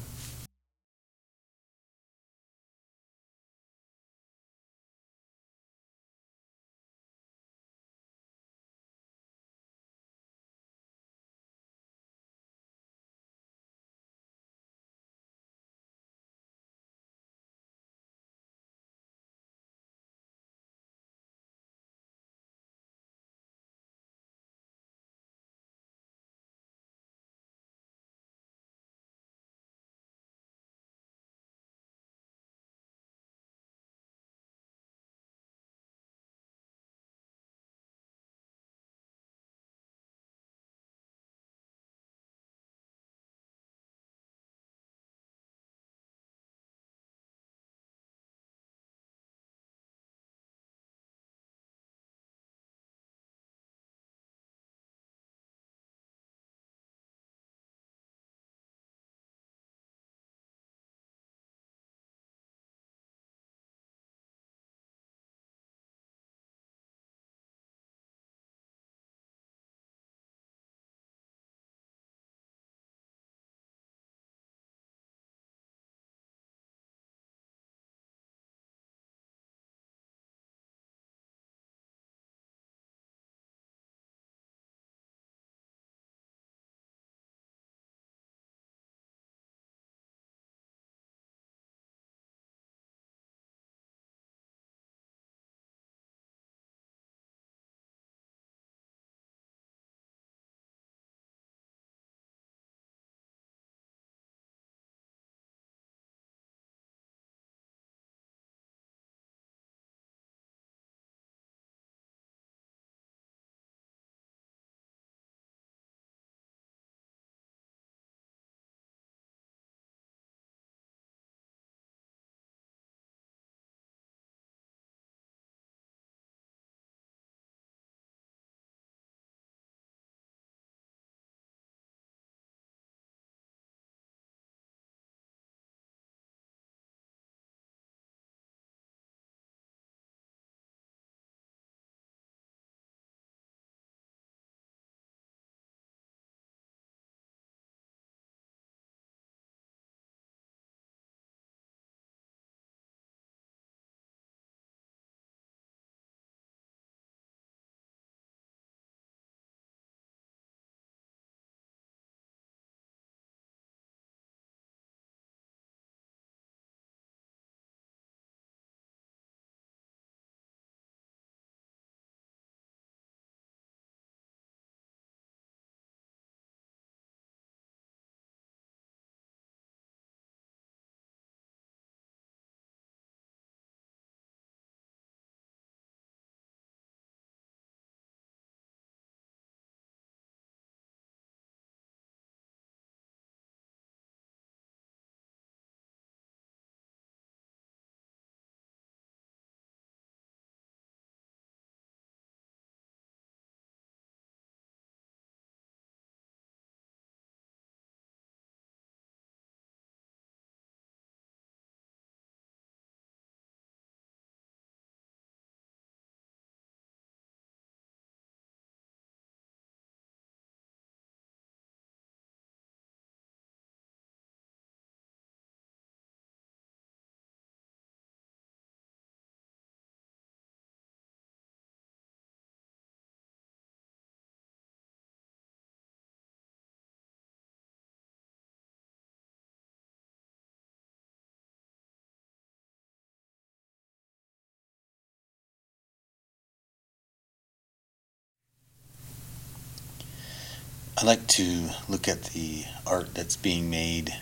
[251.01, 254.13] I like to look at the art that's being made,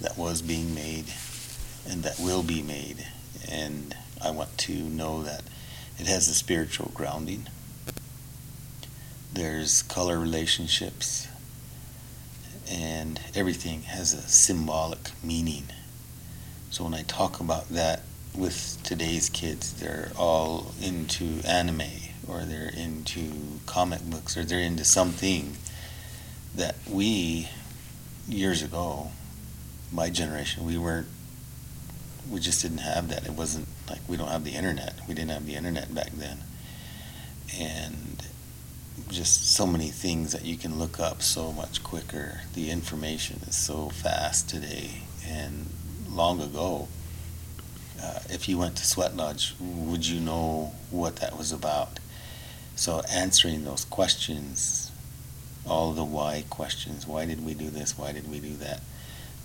[0.00, 1.04] that was being made,
[1.86, 3.06] and that will be made.
[3.46, 5.42] And I want to know that
[5.98, 7.46] it has a spiritual grounding.
[9.34, 11.28] There's color relationships,
[12.70, 15.64] and everything has a symbolic meaning.
[16.70, 18.00] So when I talk about that
[18.34, 21.82] with today's kids, they're all into anime
[22.26, 25.58] or they're into comic books or they're into something
[26.54, 27.48] that we
[28.28, 29.10] years ago,
[29.92, 31.08] my generation, we weren't.
[32.30, 33.26] We just didn't have that.
[33.26, 34.94] It wasn't like we don't have the internet.
[35.08, 36.38] We didn't have the internet back then,
[37.58, 38.26] and
[39.08, 42.40] just so many things that you can look up so much quicker.
[42.54, 45.68] The information is so fast today, and
[46.08, 46.88] long ago,
[48.00, 51.98] uh, if you went to Sweat Lodge, would you know what that was about?
[52.76, 54.91] So answering those questions
[55.66, 57.06] all the why questions.
[57.06, 57.96] Why did we do this?
[57.96, 58.80] Why did we do that?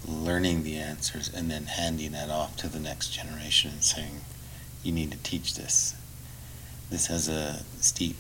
[0.06, 4.22] Learning the answers and then handing that off to the next generation and saying,
[4.84, 5.96] you need to teach this.
[6.90, 8.18] This has a steep,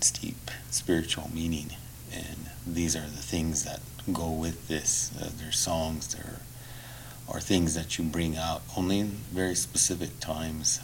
[0.00, 1.70] steep spiritual meaning,
[2.12, 3.80] and these are the things that
[4.12, 5.10] go with this.
[5.18, 6.40] Uh, there's songs, there
[7.28, 10.80] are things that you bring out only in very specific times,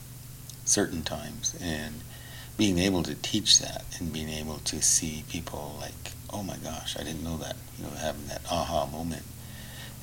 [0.65, 1.97] certain times, and
[2.59, 6.99] being able to teach that and being able to see people like, oh my gosh,
[6.99, 9.23] I didn't know that, you know, having that aha moment.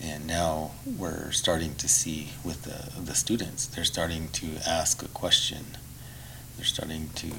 [0.02, 5.10] And now we're starting to see with the, the students, they're starting to ask a
[5.10, 5.78] question.
[6.56, 7.32] They're starting to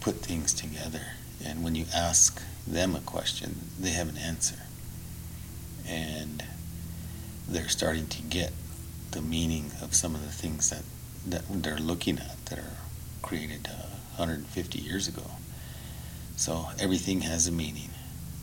[0.00, 1.00] put things together.
[1.44, 4.58] And when you ask them a question, they have an answer.
[5.88, 6.44] And
[7.48, 8.52] they're starting to get
[9.12, 10.82] the meaning of some of the things that,
[11.26, 12.76] that they're looking at that are
[13.22, 15.22] created uh, 150 years ago.
[16.36, 17.90] So everything has a meaning,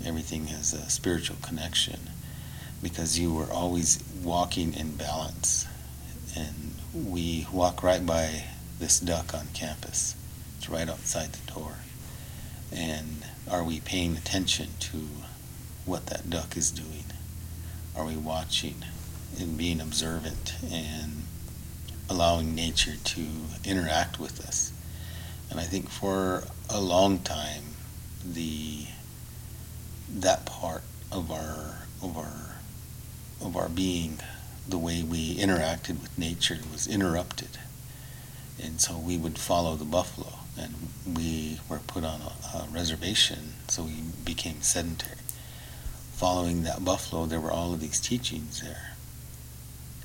[0.05, 1.99] everything has a spiritual connection
[2.81, 5.67] because you were always walking in balance.
[6.35, 8.45] And we walk right by
[8.79, 10.15] this duck on campus,
[10.57, 11.75] it's right outside the door.
[12.71, 14.97] And are we paying attention to
[15.85, 17.05] what that duck is doing?
[17.95, 18.85] Are we watching
[19.39, 21.23] and being observant and
[22.09, 23.25] allowing nature to
[23.65, 24.71] interact with us?
[25.49, 27.63] And I think for a long time,
[28.23, 28.85] the
[30.11, 32.55] that part of our of our
[33.41, 34.19] of our being,
[34.67, 37.57] the way we interacted with nature, was interrupted,
[38.61, 40.75] and so we would follow the buffalo, and
[41.15, 45.17] we were put on a, a reservation, so we became sedentary.
[46.13, 48.91] Following that buffalo, there were all of these teachings there.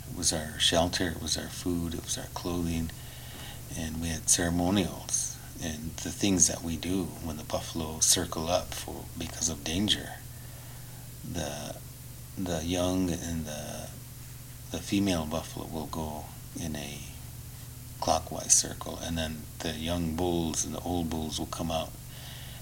[0.09, 2.91] It was our shelter, it was our food, it was our clothing,
[3.77, 8.75] and we had ceremonials and the things that we do when the buffalo circle up
[8.75, 10.11] for because of danger.
[11.31, 11.77] The
[12.37, 13.89] the young and the
[14.73, 16.25] the female buffalo will go
[16.61, 16.99] in a
[18.01, 21.91] clockwise circle, and then the young bulls and the old bulls will come out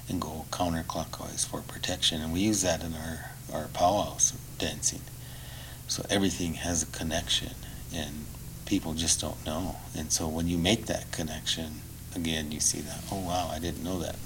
[0.08, 2.20] and go counterclockwise for protection.
[2.20, 5.02] And we use that in our our powwows dancing.
[5.88, 7.54] So everything has a connection,
[7.94, 8.26] and
[8.66, 9.76] people just don't know.
[9.96, 11.80] And so when you make that connection
[12.14, 14.16] again, you see that, oh wow, I didn't know that.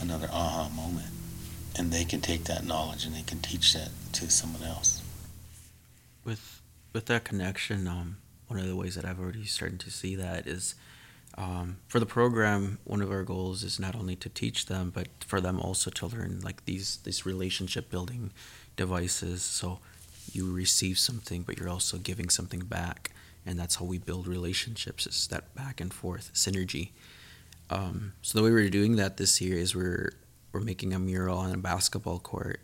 [0.00, 1.08] Another aha moment.
[1.76, 5.02] And they can take that knowledge and they can teach that to someone else.
[6.24, 6.60] With
[6.92, 10.46] with that connection, um, one of the ways that I've already started to see that
[10.46, 10.76] is
[11.36, 15.08] um, for the program, one of our goals is not only to teach them, but
[15.26, 18.30] for them also to learn like these these relationship building
[18.76, 19.42] devices.
[19.42, 19.80] So
[20.32, 23.10] you receive something, but you're also giving something back
[23.46, 26.90] and that's how we build relationships is that back and forth synergy.
[27.70, 30.12] Um, so the way we're doing that this year is we're
[30.52, 32.60] we're making a mural on a basketball court.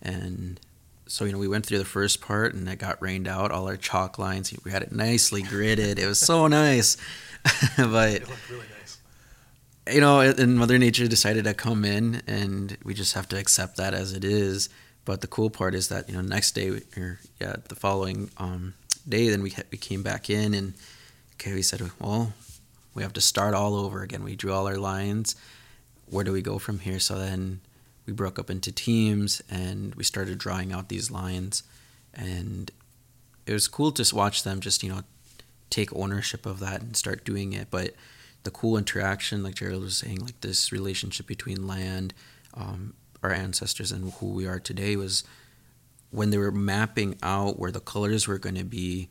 [0.00, 0.60] And
[1.06, 3.66] so you know we went through the first part and it got rained out all
[3.66, 6.96] our chalk lines we had it nicely gridded it was so nice.
[7.76, 8.98] But it looked really nice.
[9.92, 13.76] you know and mother nature decided to come in and we just have to accept
[13.76, 14.70] that as it is
[15.04, 18.74] but the cool part is that you know next day or yeah the following um,
[19.08, 20.74] day, then we we came back in and
[21.34, 22.32] okay, we said, well,
[22.94, 24.22] we have to start all over again.
[24.22, 25.36] We drew all our lines.
[26.08, 27.00] Where do we go from here?
[27.00, 27.60] So then
[28.06, 31.62] we broke up into teams and we started drawing out these lines,
[32.12, 32.70] and
[33.46, 35.02] it was cool to watch them just you know
[35.70, 37.68] take ownership of that and start doing it.
[37.70, 37.94] But
[38.44, 42.14] the cool interaction, like Gerald was saying, like this relationship between land,
[42.52, 45.24] um, our ancestors, and who we are today was
[46.10, 49.08] when they were mapping out where the colors were going to be,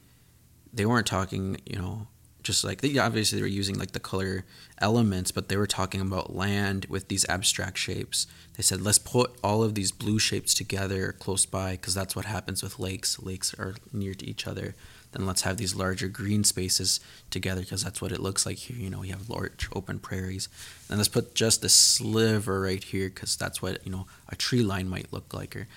[0.72, 2.08] they weren't talking, you know,
[2.44, 4.46] just like they obviously they were using like the color
[4.80, 8.28] elements, but they were talking about land with these abstract shapes.
[8.56, 12.26] They said let's put all of these blue shapes together close by because that's what
[12.26, 13.20] happens with lakes.
[13.20, 14.76] Lakes are near to each other.
[15.14, 17.00] Then let's have these larger green spaces
[17.30, 18.78] together because that's what it looks like here.
[18.78, 20.50] You know, we have large open prairies.
[20.90, 24.64] And let's put just a sliver right here because that's what you know a tree
[24.64, 25.56] line might look like.
[25.56, 25.68] Or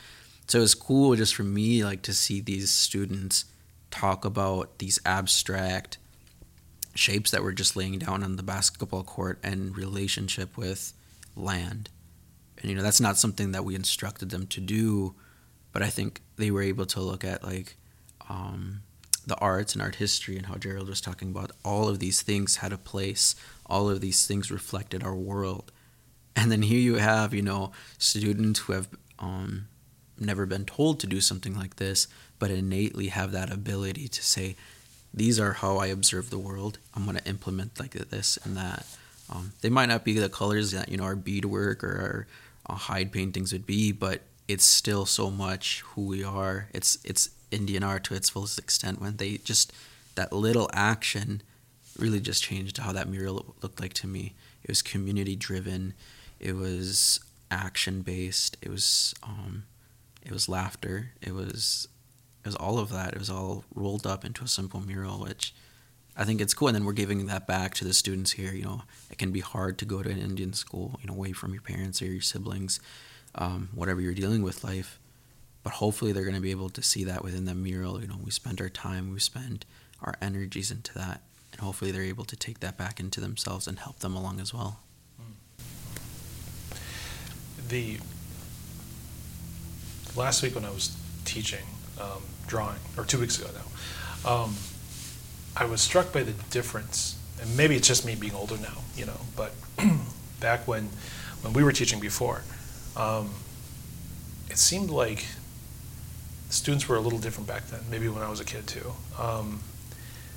[0.46, 3.44] so it was cool just for me like to see these students
[3.90, 5.98] talk about these abstract
[6.94, 10.92] shapes that were just laying down on the basketball court and relationship with
[11.36, 11.90] land.
[12.58, 15.14] And you know, that's not something that we instructed them to do,
[15.72, 17.76] but I think they were able to look at like
[18.28, 18.82] um,
[19.26, 22.56] the arts and art history and how Gerald was talking about all of these things
[22.56, 23.34] had a place,
[23.66, 25.72] all of these things reflected our world.
[26.36, 29.68] And then here you have, you know, students who have um,
[30.18, 32.06] never been told to do something like this,
[32.38, 34.56] but innately have that ability to say,
[35.12, 36.78] these are how I observe the world.
[36.94, 38.86] I'm going to implement like this and that.
[39.30, 42.26] Um, they might not be the colors that you know our beadwork or
[42.68, 46.68] our uh, hide paintings would be, but it's still so much who we are.
[46.72, 49.72] It's it's Indian art to its fullest extent when they just
[50.14, 51.42] that little action
[51.98, 54.34] really just changed how that mural looked like to me.
[54.62, 55.94] It was community driven.
[56.38, 58.56] It was action based.
[58.60, 59.64] It was um,
[60.22, 61.12] it was laughter.
[61.22, 61.88] It was
[62.44, 63.14] it was all of that.
[63.14, 65.54] It was all rolled up into a simple mural, which
[66.16, 66.68] I think it's cool.
[66.68, 68.52] And then we're giving that back to the students here.
[68.52, 71.32] You know, it can be hard to go to an Indian school, you know, away
[71.32, 72.80] from your parents or your siblings,
[73.34, 74.98] um, whatever you're dealing with life.
[75.66, 78.00] But hopefully they're going to be able to see that within the mural.
[78.00, 79.66] You know, we spend our time, we spend
[80.00, 81.22] our energies into that.
[81.50, 84.54] And hopefully they're able to take that back into themselves and help them along as
[84.54, 84.78] well.
[87.68, 87.98] The
[90.14, 91.66] last week when I was teaching,
[92.00, 94.54] um, drawing, or two weeks ago now, um,
[95.56, 99.04] I was struck by the difference, and maybe it's just me being older now, you
[99.04, 99.52] know, but
[100.40, 100.90] back when
[101.42, 102.42] when we were teaching before,
[102.96, 103.30] um,
[104.48, 105.26] it seemed like
[106.56, 107.80] students were a little different back then.
[107.90, 108.92] Maybe when I was a kid too.
[109.18, 109.60] Um,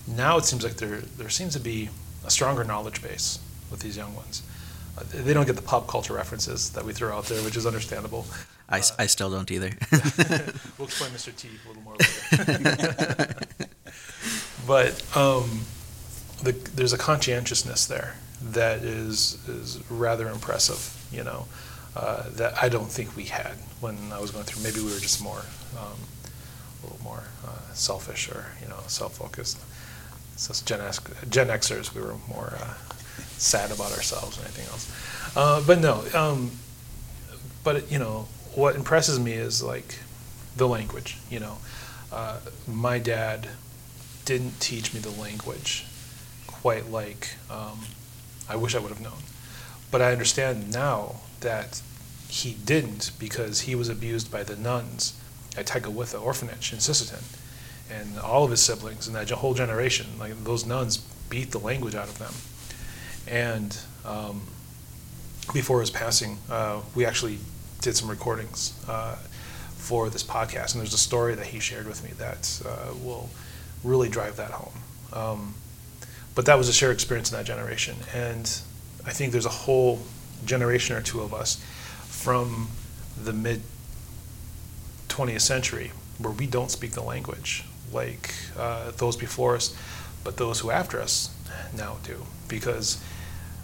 [0.08, 1.90] now it seems like there there seems to be
[2.26, 3.40] a stronger knowledge base
[3.72, 4.44] with these young ones.
[4.98, 7.66] Uh, they don't get the pop culture references that we throw out there, which is
[7.66, 8.26] understandable.
[8.68, 9.72] I, uh, I still don't either.
[10.78, 11.36] we'll explain Mr.
[11.36, 13.36] T a little more later.
[14.68, 15.62] but um,
[16.44, 20.96] the, there's a conscientiousness there that is is rather impressive.
[21.12, 21.46] You know,
[22.00, 24.64] uh, that I don't think we had when I was going through.
[24.64, 25.44] Maybe we were just more
[25.78, 26.00] um,
[26.82, 29.60] a little more uh, selfish or you know self-focused.
[30.38, 32.74] So Gen, X, Gen Xers, we were more uh,
[33.38, 34.90] sad about ourselves than anything else.
[35.36, 36.52] Uh, but no, um,
[37.66, 40.00] but you know, what impresses me is like
[40.56, 41.18] the language.
[41.30, 41.58] You know,
[42.14, 43.50] uh, my dad
[44.24, 45.86] didn't teach me the language
[46.48, 47.80] quite like um,
[48.48, 49.20] I wish I would have known.
[49.92, 51.82] But I understand now that
[52.30, 55.20] he didn't because he was abused by the nuns
[55.58, 57.24] at Tekakwitha Orphanage in Sisseton.
[57.92, 60.98] And all of his siblings and that whole generation, like those nuns
[61.30, 62.34] beat the language out of them.
[63.28, 63.76] And
[64.06, 64.44] um,
[65.54, 67.40] before his passing, uh, we actually
[67.82, 69.16] did some recordings uh,
[69.76, 73.30] for this podcast, and there's a story that he shared with me that uh, will
[73.84, 74.74] really drive that home.
[75.14, 75.54] Um,
[76.36, 78.44] but that was a shared experience in that generation, and
[79.06, 80.00] I think there's a whole
[80.46, 81.64] generation or two of us
[82.20, 82.68] from
[83.24, 83.62] the mid
[85.08, 87.64] 20th century where we don't speak the language
[87.94, 89.76] like uh, those before us,
[90.24, 91.34] but those who after us
[91.76, 93.02] now do, because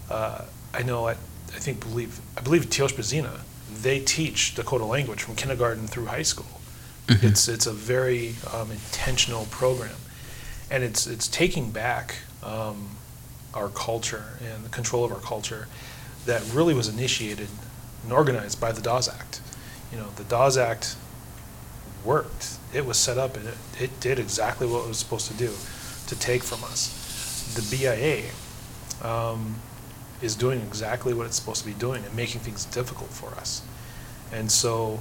[0.09, 3.41] uh, I know I, I think believe I believe Tiospa Zina
[3.81, 6.61] they teach Dakota language from kindergarten through high school.
[7.07, 7.27] Mm-hmm.
[7.27, 9.97] It's it's a very um, intentional program,
[10.71, 12.91] and it's it's taking back um,
[13.53, 15.67] our culture and the control of our culture
[16.25, 17.49] that really was initiated
[18.05, 19.41] and organized by the Dawes Act.
[19.91, 20.95] You know, the Dawes Act
[22.05, 22.57] worked.
[22.73, 25.51] It was set up and it, it did exactly what it was supposed to do
[26.07, 27.53] to take from us.
[27.55, 28.29] The BIA
[29.03, 29.55] um,
[30.21, 33.63] is doing exactly what it's supposed to be doing and making things difficult for us.
[34.31, 34.99] And so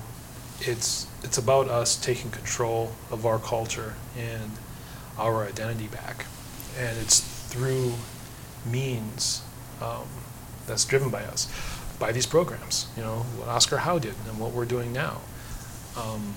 [0.60, 4.50] it's it's about us taking control of our culture and
[5.18, 6.26] our identity back.
[6.78, 7.92] And it's through
[8.66, 9.42] means
[9.82, 10.06] um,
[10.66, 11.48] that's driven by us,
[11.98, 12.88] by these programs.
[12.96, 15.20] You know, what Oscar Howe did and what we're doing now.
[15.96, 16.34] Um,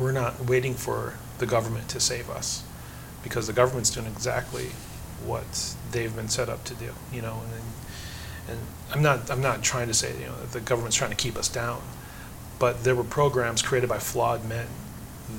[0.00, 2.64] we're not waiting for the government to save us
[3.22, 4.66] because the government's doing exactly
[5.24, 6.92] what they've been set up to do.
[7.12, 7.62] You know, and
[8.48, 11.16] and I'm not I'm not trying to say you know that the government's trying to
[11.16, 11.82] keep us down,
[12.58, 14.68] but there were programs created by flawed men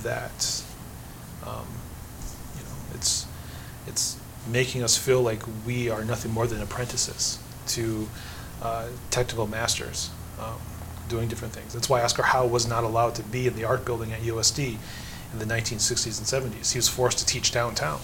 [0.04, 0.64] that
[1.46, 1.68] um,
[2.58, 3.26] you know it's
[3.86, 4.18] it's
[4.50, 8.08] making us feel like we are nothing more than apprentices to
[8.62, 10.60] uh, technical masters um,
[11.10, 11.74] doing different things.
[11.74, 14.78] That's why Oscar Howe was not allowed to be in the art building at USD
[15.34, 16.72] in the 1960s and 70s.
[16.72, 18.00] He was forced to teach downtown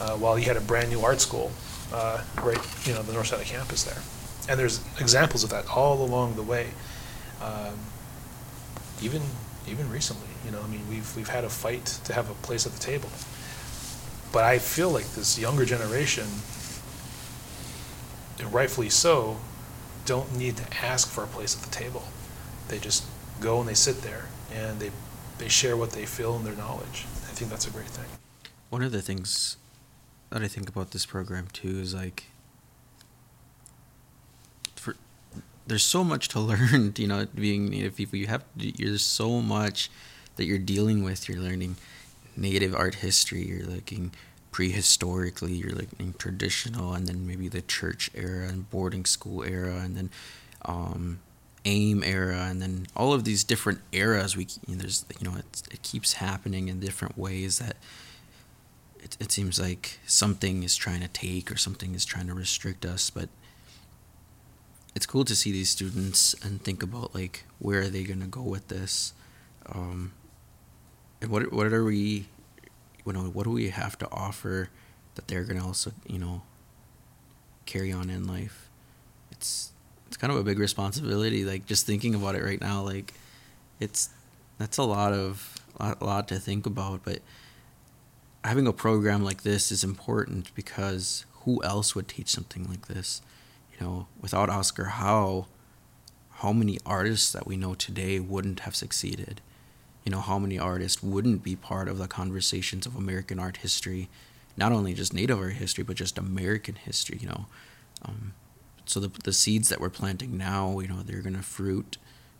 [0.00, 1.52] uh, while he had a brand new art school
[1.92, 4.02] uh, right, you know, the north side of campus there.
[4.48, 6.68] And there's examples of that all along the way.
[7.42, 7.78] Um,
[9.02, 9.22] even
[9.68, 12.66] even recently, you know, I mean, we've we've had a fight to have a place
[12.66, 13.08] at the table.
[14.32, 16.26] But I feel like this younger generation,
[18.50, 19.38] rightfully so,
[20.06, 22.04] don't need to ask for a place at the table.
[22.68, 23.04] They just
[23.40, 24.90] go and they sit there and they
[25.38, 27.04] they share what they feel and their knowledge.
[27.28, 28.06] I think that's a great thing.
[28.70, 29.58] One of the things
[30.30, 32.24] that I think about this program too is like
[34.74, 34.96] for
[35.66, 38.18] there's so much to learn, you know, being native people.
[38.18, 39.90] You have there's so much
[40.36, 41.28] that you're dealing with.
[41.28, 41.76] You're learning
[42.36, 43.46] native art history.
[43.46, 44.12] You're looking
[44.56, 45.60] prehistorically.
[45.60, 50.10] You're looking traditional, and then maybe the church era and boarding school era, and then
[50.64, 51.20] um,
[51.66, 54.34] AIM era, and then all of these different eras.
[54.34, 57.76] We you know, there's you know it, it keeps happening in different ways that
[58.98, 62.84] it, it seems like something is trying to take or something is trying to restrict
[62.84, 63.28] us but
[64.96, 68.26] it's cool to see these students and think about like where are they going to
[68.26, 69.12] go with this
[69.66, 70.12] um,
[71.20, 72.26] and what what are we
[73.06, 74.68] you know what do we have to offer
[75.14, 76.42] that they're going to also you know
[77.64, 78.68] carry on in life
[79.30, 79.72] it's
[80.06, 83.14] it's kind of a big responsibility like just thinking about it right now like
[83.80, 84.10] it's
[84.58, 87.20] that's a lot of a lot to think about but
[88.46, 93.20] having a program like this is important because who else would teach something like this?
[93.72, 95.46] You know, without Oscar Howe,
[96.30, 99.40] how many artists that we know today wouldn't have succeeded?
[100.06, 104.08] You know, how many artists wouldn't be part of the conversations of American art history,
[104.56, 107.46] not only just Native art history, but just American history, you know?
[108.02, 108.32] Um,
[108.86, 111.98] so the, the seeds that we're planting now, you know, they're to fruit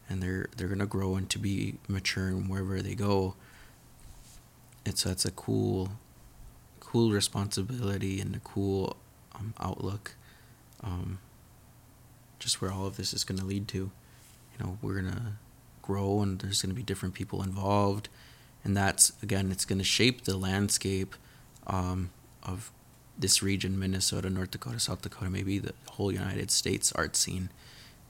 [0.09, 3.35] and they're, they're to grow and to be mature and wherever they go
[4.87, 5.91] it's it's a cool
[6.81, 8.97] cool responsibility and a cool
[9.35, 10.14] um, outlook
[10.83, 11.19] um,
[12.39, 15.33] just where all of this is to lead to you know we're to
[15.87, 18.09] grow and there's going to be different people involved
[18.64, 21.14] and that's again it's going to shape the landscape
[21.66, 22.11] um,
[22.43, 22.70] of
[23.18, 27.51] this region minnesota north dakota south dakota maybe the whole united states art scene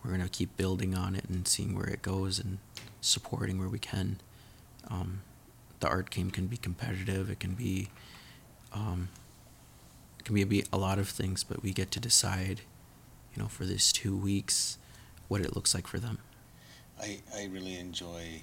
[0.02, 2.58] we're going to keep building on it and seeing where it goes and
[3.00, 4.18] supporting where we can
[4.88, 5.22] um,
[5.80, 7.30] the art game can be competitive.
[7.30, 7.88] It can be,
[8.72, 9.08] um,
[10.18, 12.62] it can be a, lot of things, but we get to decide,
[13.34, 14.78] you know, for this two weeks,
[15.28, 16.18] what it looks like for them.
[17.00, 18.42] I, I really enjoy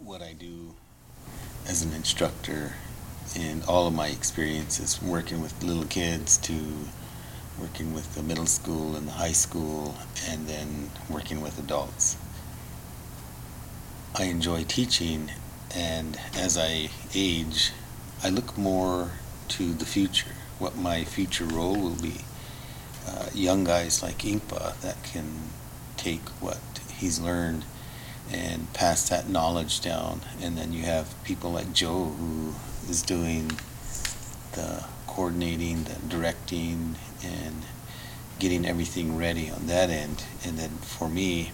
[0.00, 0.74] what I do
[1.68, 2.74] as an instructor
[3.36, 6.54] in all of my experiences from working with little kids to
[7.60, 9.94] working with the middle school and the high school
[10.28, 12.16] and then working with adults.
[14.16, 15.30] I enjoy teaching
[15.74, 17.70] and as I age,
[18.22, 19.12] I look more
[19.48, 22.22] to the future, what my future role will be.
[23.06, 25.50] Uh, young guys like Inkpa that can
[25.96, 26.58] take what
[26.98, 27.64] he's learned
[28.32, 30.20] and pass that knowledge down.
[30.40, 32.54] And then you have people like Joe who
[32.88, 33.52] is doing
[34.52, 37.62] the coordinating, the directing, and
[38.38, 40.24] getting everything ready on that end.
[40.44, 41.52] And then for me,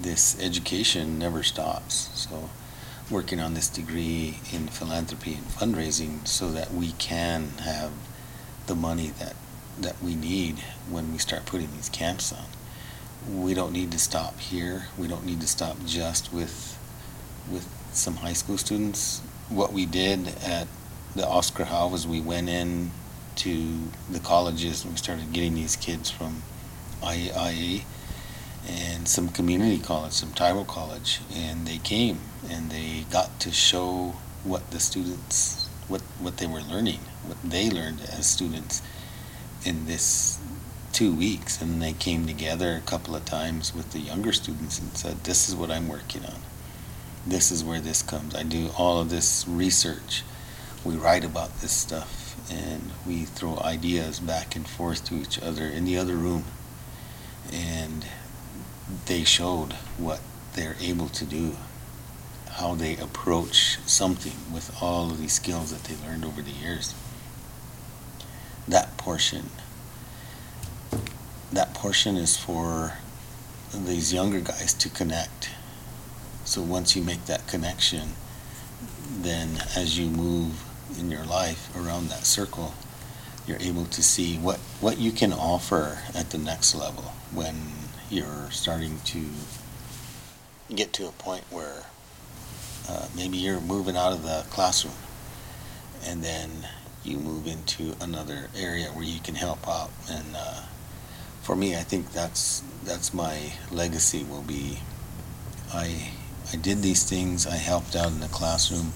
[0.00, 2.10] this education never stops.
[2.14, 2.50] So
[3.10, 7.92] working on this degree in philanthropy and fundraising so that we can have
[8.66, 9.36] the money that
[9.78, 12.44] that we need when we start putting these camps on.
[13.30, 14.88] We don't need to stop here.
[14.98, 16.78] We don't need to stop just with
[17.50, 19.20] with some high school students.
[19.48, 20.66] What we did at
[21.14, 22.90] the Oscar Howe was we went in
[23.36, 23.78] to
[24.10, 26.42] the colleges and we started getting these kids from
[27.02, 27.82] IAIA
[28.68, 32.18] and some community college, some tribal college, and they came
[32.48, 37.70] and they got to show what the students, what what they were learning, what they
[37.70, 38.82] learned as students
[39.64, 40.38] in this
[40.94, 44.96] two weeks, and they came together a couple of times with the younger students and
[44.96, 46.40] said, "This is what I'm working on.
[47.26, 48.34] This is where this comes.
[48.34, 50.22] I do all of this research.
[50.84, 55.66] We write about this stuff, and we throw ideas back and forth to each other
[55.68, 56.44] in the other room."
[57.52, 58.06] And
[59.06, 60.20] they showed what
[60.52, 61.56] they're able to do,
[62.52, 66.94] how they approach something with all of these skills that they learned over the years.
[68.68, 69.50] That portion,
[71.54, 72.94] that portion is for
[73.72, 75.50] these younger guys to connect.
[76.44, 78.10] So once you make that connection,
[79.20, 80.64] then as you move
[80.98, 82.74] in your life around that circle,
[83.46, 87.54] you're able to see what, what you can offer at the next level when
[88.10, 89.24] you're starting to
[90.74, 91.84] get to a point where
[92.88, 94.94] uh, maybe you're moving out of the classroom
[96.06, 96.50] and then
[97.02, 100.62] you move into another area where you can help out and uh,
[101.44, 104.78] for me I think that's that's my legacy will be
[105.72, 106.10] I
[106.52, 108.92] I did these things I helped out in the classroom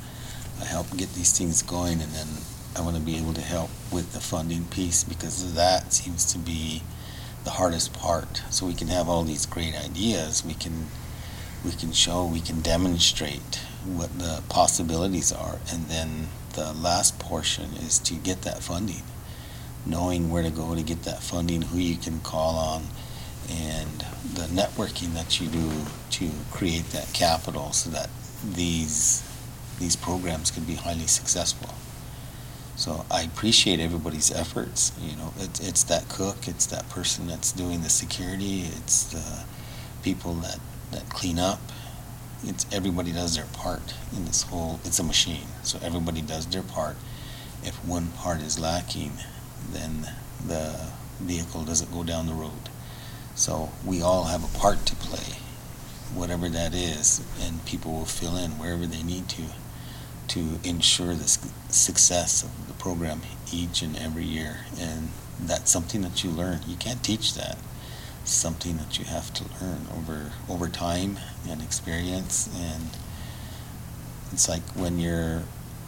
[0.61, 2.29] I helped get these things going and then
[2.75, 6.39] I want to be able to help with the funding piece because that seems to
[6.39, 6.83] be
[7.45, 8.43] the hardest part.
[8.51, 10.87] So we can have all these great ideas we can
[11.65, 17.71] we can show we can demonstrate what the possibilities are and then the last portion
[17.75, 19.03] is to get that funding
[19.89, 22.83] knowing where to go to get that funding who you can call on
[23.51, 25.71] and the networking that you do
[26.11, 28.11] to create that capital so that
[28.55, 29.25] these
[29.79, 31.73] these programs can be highly successful.
[32.77, 37.53] So I appreciate everybody's efforts you know it, it's that cook it's that person that's
[37.53, 39.45] doing the security it's the
[40.03, 40.59] people that
[40.93, 41.61] that clean up.
[42.45, 46.63] It's everybody does their part in this whole it's a machine so everybody does their
[46.63, 46.97] part.
[47.63, 49.13] If one part is lacking
[49.73, 50.13] then
[50.47, 50.91] the
[51.21, 52.69] vehicle doesn't go down the road.
[53.35, 55.39] So we all have a part to play
[56.15, 59.43] whatever that is and people will fill in wherever they need to
[60.29, 61.29] to ensure the
[61.69, 64.59] success of the program each and every year.
[64.79, 65.09] And
[65.41, 66.61] that's something that you learn.
[66.67, 67.57] You can't teach that.
[68.23, 72.49] It's something that you have to learn over over time and experience.
[72.55, 72.91] And
[74.33, 75.45] it's like when you're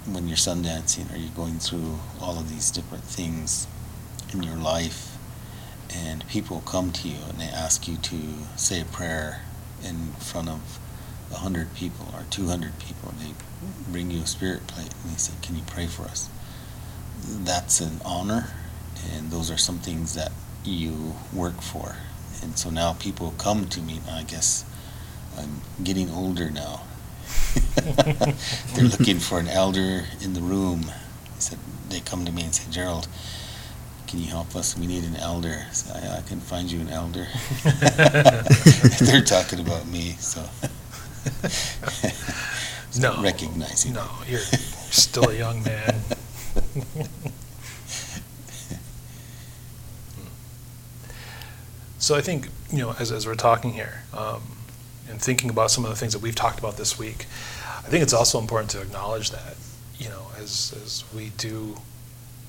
[0.07, 3.67] when you're sun dancing or you're going through all of these different things
[4.33, 5.17] in your life
[5.93, 8.17] and people come to you and they ask you to
[8.57, 9.43] say a prayer
[9.85, 10.79] in front of
[11.33, 13.35] a hundred people or 200 people and they
[13.91, 16.29] bring you a spirit plate and they say can you pray for us
[17.45, 18.51] that's an honor
[19.13, 20.33] and those are some things that
[20.65, 21.97] you work for
[22.43, 24.01] and so now people come to me.
[24.11, 24.65] I guess
[25.37, 26.83] I'm getting older now.
[28.75, 30.83] They're looking for an elder in the room.
[30.83, 31.59] They said
[31.89, 33.09] they come to me and say, Gerald,
[34.07, 34.77] can you help us?
[34.77, 35.67] We need an elder.
[35.73, 37.27] So I, I can find you an elder.
[39.01, 40.45] They're talking about me, so.
[43.01, 43.95] no, recognizing.
[43.95, 45.95] No, you're still a young man.
[52.01, 54.41] So I think, you know, as, as we're talking here um,
[55.11, 57.27] and thinking about some of the things that we've talked about this week,
[57.79, 59.57] I think it's also important to acknowledge that,
[59.99, 61.77] you know, as, as we do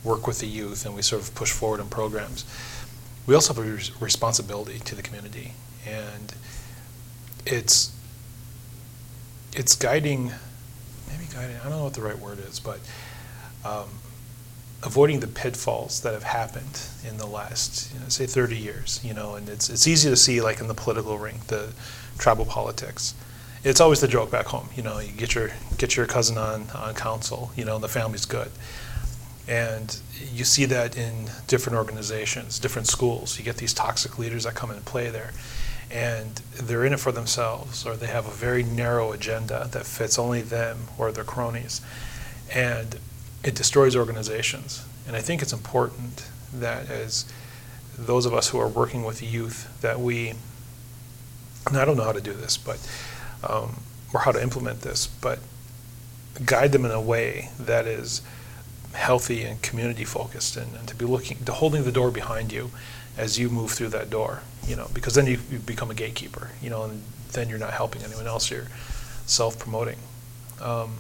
[0.03, 2.45] work with the youth and we sort of push forward in programs,
[3.26, 5.53] we also have a responsibility to the community.
[5.88, 6.34] And
[7.45, 7.95] it's,
[9.53, 10.32] it's guiding,
[11.07, 12.80] maybe guiding, I don't know what the right word is, but
[13.66, 13.89] um,
[14.84, 19.00] avoiding the pitfalls that have happened in the last, you know, say, 30 years.
[19.04, 21.74] You know, and it's it's easy to see like in the political ring, the
[22.18, 23.14] tribal politics.
[23.64, 24.70] It's always the joke back home.
[24.76, 27.52] You know, you get your get your cousin on on council.
[27.56, 28.52] You know, and the family's good.
[29.48, 30.00] And
[30.34, 33.38] you see that in different organizations, different schools.
[33.38, 35.32] You get these toxic leaders that come and play there.
[35.90, 40.18] And they're in it for themselves, or they have a very narrow agenda that fits
[40.18, 41.82] only them or their cronies.
[42.54, 42.98] And
[43.44, 44.86] it destroys organizations.
[45.08, 47.26] And I think it's important that as
[47.98, 50.34] those of us who are working with youth, that we,
[51.68, 52.80] and I don't know how to do this, but,
[53.48, 53.82] um,
[54.14, 55.39] or how to implement this, but
[56.46, 58.22] guide them in a way that is
[58.94, 62.72] healthy and community focused and, and to be looking, to holding the door behind you
[63.18, 66.52] as you move through that door, you know, because then you, you become a gatekeeper,
[66.62, 68.68] you know, and then you're not helping anyone else, you're
[69.26, 69.98] self promoting.
[70.62, 70.96] Um,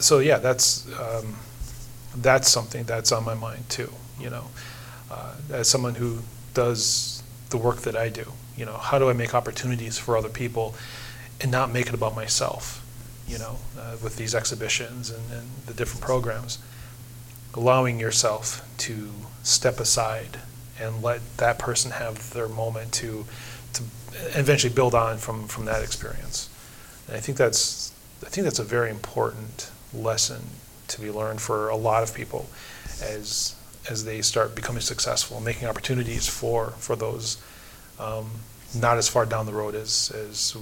[0.00, 1.36] so yeah, that's um,
[2.16, 3.92] that's something that's on my mind too.
[4.18, 4.44] You know,
[5.10, 6.18] uh, as someone who
[6.54, 10.28] does the work that I do, you know, how do I make opportunities for other
[10.28, 10.74] people
[11.40, 12.84] and not make it about myself?
[13.26, 16.58] You know, uh, with these exhibitions and, and the different programs,
[17.54, 19.10] allowing yourself to
[19.42, 20.40] step aside
[20.80, 23.26] and let that person have their moment to
[23.74, 23.84] to
[24.36, 26.48] eventually build on from from that experience.
[27.06, 27.92] And I think that's
[28.24, 30.42] I think that's a very important lesson
[30.88, 32.46] to be learned for a lot of people
[33.02, 33.54] as
[33.88, 37.38] as they start becoming successful, and making opportunities for for those
[37.98, 38.30] um,
[38.74, 40.56] not as far down the road as as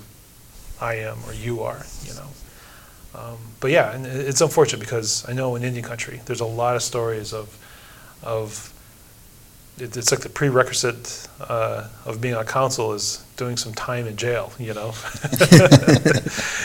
[0.81, 2.29] I am or you are, you know.
[3.15, 6.77] Um, but yeah, and it's unfortunate because I know in Indian country there's a lot
[6.77, 7.57] of stories of
[8.23, 8.73] of
[9.79, 14.17] it, it's like the prerequisite uh, of being on council is doing some time in
[14.17, 14.53] jail.
[14.59, 14.93] You know,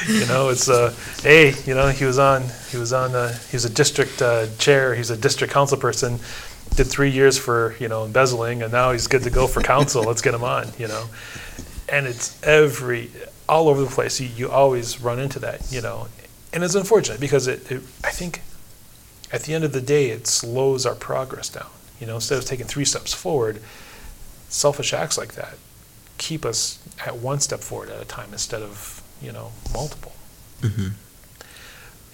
[0.08, 3.56] you know, it's uh, hey, you know, he was on, he was on, uh, he
[3.56, 6.20] was a district uh, chair, he's a district council person,
[6.76, 10.04] did three years for you know embezzling, and now he's good to go for council.
[10.04, 10.68] Let's get him on.
[10.78, 11.06] You know,
[11.88, 13.10] and it's every
[13.48, 14.20] all over the place.
[14.20, 15.72] You, you always run into that.
[15.72, 16.08] You know,
[16.52, 18.42] and it's unfortunate because it, it I think
[19.32, 21.68] at the end of the day it slows our progress down
[22.04, 23.62] you know, instead of taking three steps forward,
[24.50, 25.56] selfish acts like that
[26.18, 30.14] keep us at one step forward at a time instead of you know multiple.
[30.62, 30.90] Mm-hmm.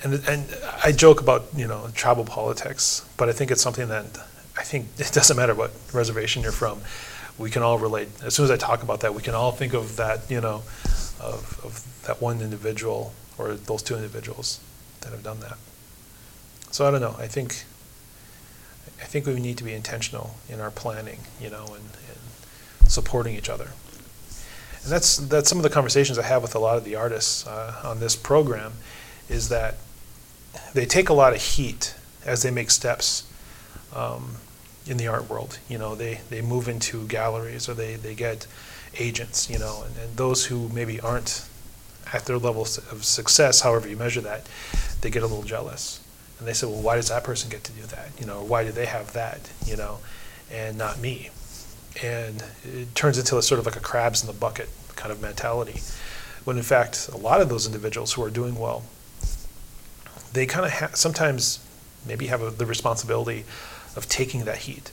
[0.04, 4.06] And and I joke about you know tribal politics, but I think it's something that
[4.58, 6.82] I think it doesn't matter what reservation you're from,
[7.38, 8.10] we can all relate.
[8.24, 10.64] As soon as I talk about that, we can all think of that you know
[11.20, 14.60] of, of that one individual or those two individuals
[15.02, 15.58] that have done that.
[16.72, 17.16] So I don't know.
[17.18, 17.66] I think
[19.02, 23.36] I think we need to be intentional in our planning, you know, and, and supporting
[23.36, 23.70] each other.
[24.84, 27.46] And that's that's some of the conversations I have with a lot of the artists
[27.48, 28.74] uh, on this program,
[29.28, 29.76] is that
[30.74, 33.32] they take a lot of heat as they make steps
[33.96, 34.36] um,
[34.86, 35.60] in the art world.
[35.68, 38.48] You know, they they move into galleries or they they get
[38.98, 39.50] agents.
[39.50, 41.46] You know, and, and those who maybe aren't
[42.14, 44.48] at their level of success, however you measure that,
[45.02, 46.00] they get a little jealous
[46.40, 48.10] and they say, well, why does that person get to do that?
[48.18, 49.52] You know, why do they have that?
[49.66, 50.00] You know,
[50.52, 51.30] and not me?
[52.04, 55.22] And it turns into a sort of like a crabs in the bucket kind of
[55.22, 55.82] mentality.
[56.46, 58.84] When in fact, a lot of those individuals who are doing well,
[60.34, 61.60] they kind of ha- sometimes
[62.08, 63.44] maybe have a, the responsibility
[63.96, 64.92] of taking that heat,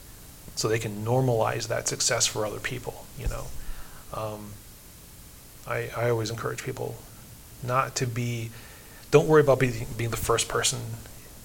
[0.55, 3.05] so they can normalize that success for other people.
[3.17, 3.45] You know,
[4.13, 4.53] um,
[5.67, 6.95] I I always encourage people
[7.63, 8.49] not to be.
[9.09, 10.79] Don't worry about being, being the first person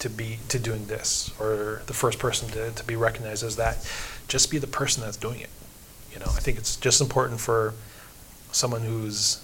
[0.01, 3.77] to be to doing this or the first person to, to be recognized as that
[4.33, 5.51] just be the person that's doing it.
[6.13, 7.75] You know i think it's just important for
[8.51, 9.43] someone who's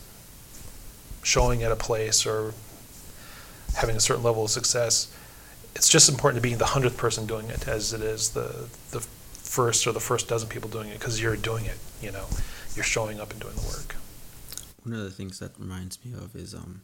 [1.23, 2.53] showing at a place or
[3.75, 5.13] having a certain level of success.
[5.75, 9.01] It's just important to be the hundredth person doing it as it is the the
[9.01, 12.27] first or the first dozen people doing it because you're doing it you know.
[12.75, 13.97] You're showing up and doing the work.
[14.85, 16.83] One of the things that reminds me of is um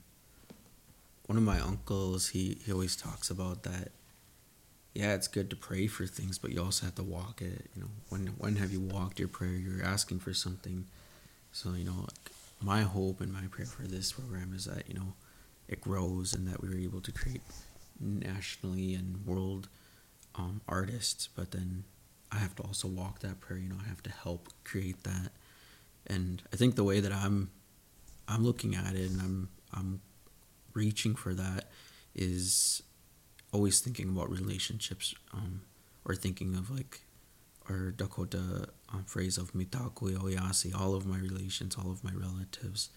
[1.26, 3.88] one of my uncles he, he always talks about that
[4.94, 7.82] yeah it's good to pray for things but you also have to walk it you
[7.82, 7.88] know.
[8.08, 9.52] When when have you walked your prayer?
[9.52, 10.86] You're asking for something.
[11.52, 12.06] So you know
[12.62, 15.14] my hope and my prayer for this program is that you know
[15.68, 17.42] it grows and that we are able to create
[18.00, 19.68] nationally and world
[20.34, 21.84] um, artists but then
[22.32, 23.76] i have to also walk that prayer you know.
[23.84, 25.30] I have to help create that.
[26.06, 27.50] And i think the way that i'm
[28.28, 30.00] i'm looking at it and i'm i'm
[30.74, 31.70] reaching for that
[32.14, 32.82] is
[33.54, 35.62] always thinking about relationships um,
[36.04, 37.02] or thinking of like
[37.70, 42.90] our Dakota um, phrase of mitakuye oyasin, all of my relations, all of my relatives.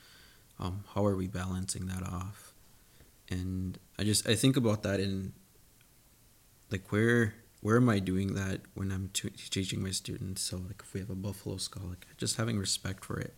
[0.59, 2.53] Um, how are we balancing that off?
[3.29, 5.33] And I just I think about that in
[6.71, 10.41] like where where am I doing that when I'm t- teaching my students?
[10.41, 13.35] So like if we have a buffalo skull, like just having respect for it.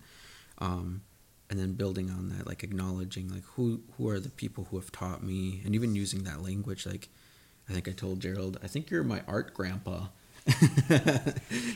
[0.59, 1.01] Um,
[1.49, 4.91] and then building on that like acknowledging like who who are the people who have
[4.91, 7.09] taught me and even using that language like
[7.69, 10.07] i think i told gerald i think you're my art grandpa.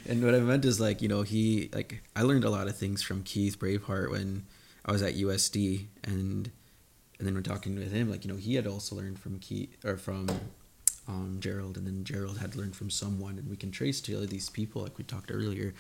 [0.08, 2.78] And what i meant is like you know he like i learned a lot of
[2.78, 4.46] things from keith braveheart when
[4.86, 6.52] i was at usd and
[7.20, 9.78] and then we're talking with him like you know he had also learned from keith
[9.86, 10.28] or from
[11.08, 14.50] um, gerald and then gerald had learned from someone and we can trace to these
[14.50, 15.74] people like we talked earlier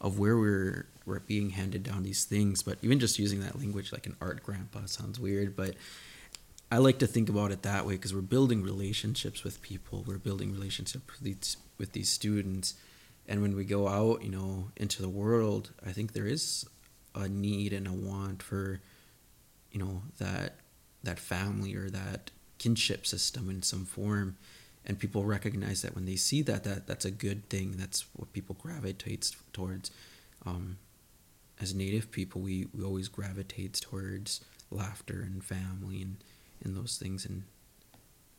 [0.00, 2.62] of where we're we're being handed down these things.
[2.62, 5.74] But even just using that language like an art grandpa sounds weird, but
[6.70, 10.04] I like to think about it that way because we're building relationships with people.
[10.06, 12.74] We're building relationships with these, with these students,
[13.26, 16.66] and when we go out, you know, into the world, I think there is
[17.14, 18.80] a need and a want for,
[19.70, 20.54] you know, that
[21.04, 24.36] that family or that kinship system in some form
[24.84, 28.32] and people recognize that when they see that that that's a good thing that's what
[28.32, 29.90] people gravitate towards
[30.44, 30.76] um,
[31.60, 34.40] as native people we, we always gravitate towards
[34.70, 36.16] laughter and family and,
[36.62, 37.44] and those things and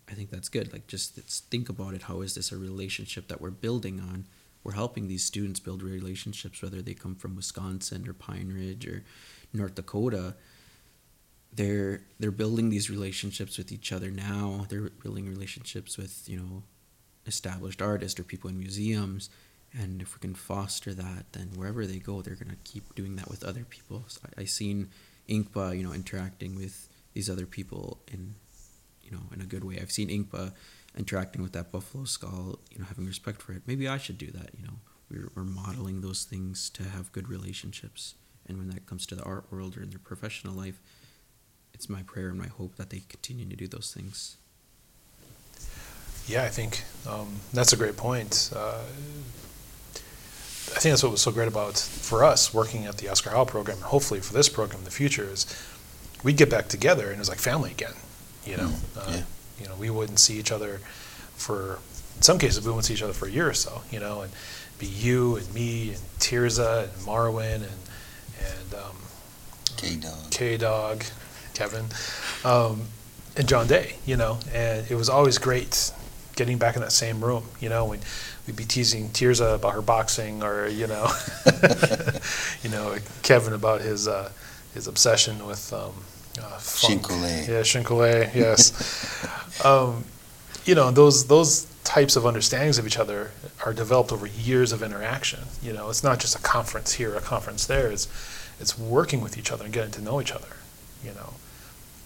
[0.09, 1.15] i think that's good like just
[1.49, 4.25] think about it how is this a relationship that we're building on
[4.63, 9.03] we're helping these students build relationships whether they come from wisconsin or pine ridge or
[9.53, 10.35] north dakota
[11.53, 14.65] they're they're building these relationships with each other now.
[14.69, 16.63] They're building relationships with you know
[17.25, 19.29] established artists or people in museums.
[19.73, 23.29] And if we can foster that, then wherever they go, they're gonna keep doing that
[23.29, 24.03] with other people.
[24.07, 24.89] So I, I seen
[25.27, 28.35] Inkpa, you know, interacting with these other people in,
[29.03, 29.79] you know, in a good way.
[29.79, 30.53] I've seen Inkpa
[30.97, 33.61] interacting with that buffalo skull, you know, having respect for it.
[33.67, 34.73] Maybe I should do that, you know.
[35.09, 38.15] we're, we're modeling those things to have good relationships.
[38.47, 40.79] And when that comes to the art world or in their professional life,
[41.73, 44.37] it's my prayer and my hope that they continue to do those things.
[46.27, 48.51] Yeah, I think um, that's a great point.
[48.55, 48.81] Uh,
[50.75, 53.45] I think that's what was so great about for us working at the Oscar Howe
[53.45, 55.45] program, and hopefully for this program in the future, is
[56.23, 57.93] we'd get back together and it was like family again.
[58.45, 59.23] You know, Mm, uh, yeah.
[59.59, 60.79] you know, we wouldn't see each other
[61.35, 61.79] for
[62.17, 63.81] in some cases we wouldn't see each other for a year or so.
[63.91, 64.31] You know, and
[64.77, 67.79] be you and me and Tirza and Marwin and
[68.39, 68.95] and um,
[69.77, 70.31] K Dog.
[70.31, 71.03] K Dog,
[71.53, 71.85] Kevin,
[72.45, 72.83] um,
[73.35, 75.91] and John Day, you know, and it was always great
[76.35, 77.99] getting back in that same room, you know, when
[78.49, 81.07] we'd be teasing Tirza about her boxing or, you know,
[82.63, 84.31] you know, Kevin about his, uh,
[84.73, 85.93] his obsession with, um,
[86.41, 87.03] uh, funk.
[87.03, 87.47] Shinkole.
[87.47, 89.63] Yeah, Shinkole, yes.
[89.65, 90.03] um,
[90.65, 93.29] you know, those, those types of understandings of each other
[93.67, 95.41] are developed over years of interaction.
[95.61, 97.91] You know, it's not just a conference here, a conference there.
[97.91, 98.07] It's,
[98.59, 100.57] it's working with each other and getting to know each other.
[101.03, 101.35] You know,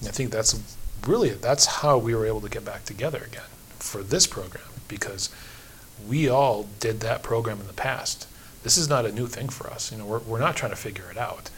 [0.01, 0.59] and I think that's
[1.07, 5.29] really that's how we were able to get back together again for this program because
[6.07, 8.27] we all did that program in the past.
[8.63, 9.91] This is not a new thing for us.
[9.91, 11.49] You know, we're we're not trying to figure it out.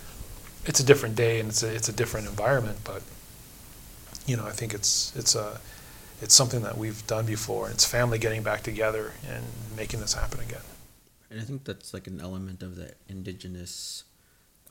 [0.66, 3.04] It's a different day and it's a it's a different environment, but
[4.26, 5.60] you know, I think it's it's a
[6.22, 7.70] it's something that we've done before.
[7.70, 10.62] It's family getting back together and making this happen again.
[11.30, 14.04] And I think that's like an element of the indigenous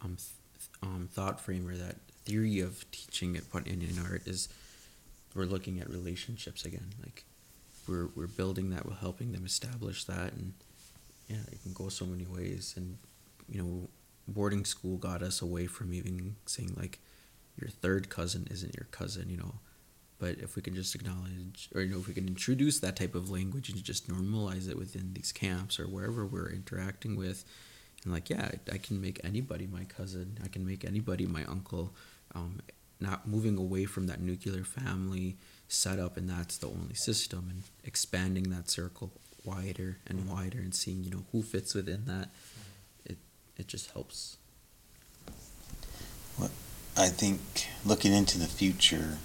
[0.03, 4.49] um, th- um, thought frame or that theory of teaching at Point Indian art is
[5.35, 6.95] we're looking at relationships again.
[7.03, 7.25] Like
[7.89, 10.53] we're we're building that, we're helping them establish that, and
[11.29, 12.75] yeah, it can go so many ways.
[12.77, 12.99] And
[13.49, 13.89] you know,
[14.29, 16.99] boarding school got us away from even saying like
[17.61, 19.29] your third cousin isn't your cousin.
[19.29, 19.55] You know,
[20.19, 23.15] but if we can just acknowledge, or you know, if we can introduce that type
[23.15, 27.45] of language and just normalize it within these camps or wherever we're interacting with,
[28.05, 30.39] and like, yeah, I, can make anybody my cousin.
[30.45, 31.95] I can make anybody my uncle.
[32.35, 32.61] Um,
[33.01, 35.37] not moving away from that nuclear family
[35.75, 39.11] setup, and that's the only system, and expanding that circle
[39.45, 40.35] wider and mm-hmm.
[40.35, 42.29] wider, and seeing you know who fits within that.
[42.29, 43.13] Mm-hmm.
[43.13, 43.19] It
[43.59, 44.37] it just helps.
[46.97, 47.41] I think
[47.85, 49.19] looking into the future,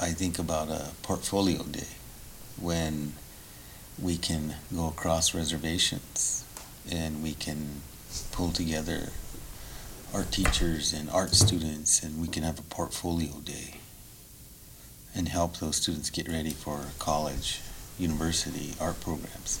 [0.00, 1.94] I think about a portfolio day
[2.60, 3.12] when
[4.02, 6.44] we can go across reservations
[6.90, 7.82] and we can
[8.32, 9.10] pull together
[10.12, 13.77] art teachers and art students and we can have a portfolio day
[15.18, 17.60] and help those students get ready for college,
[17.98, 19.60] university, art programs.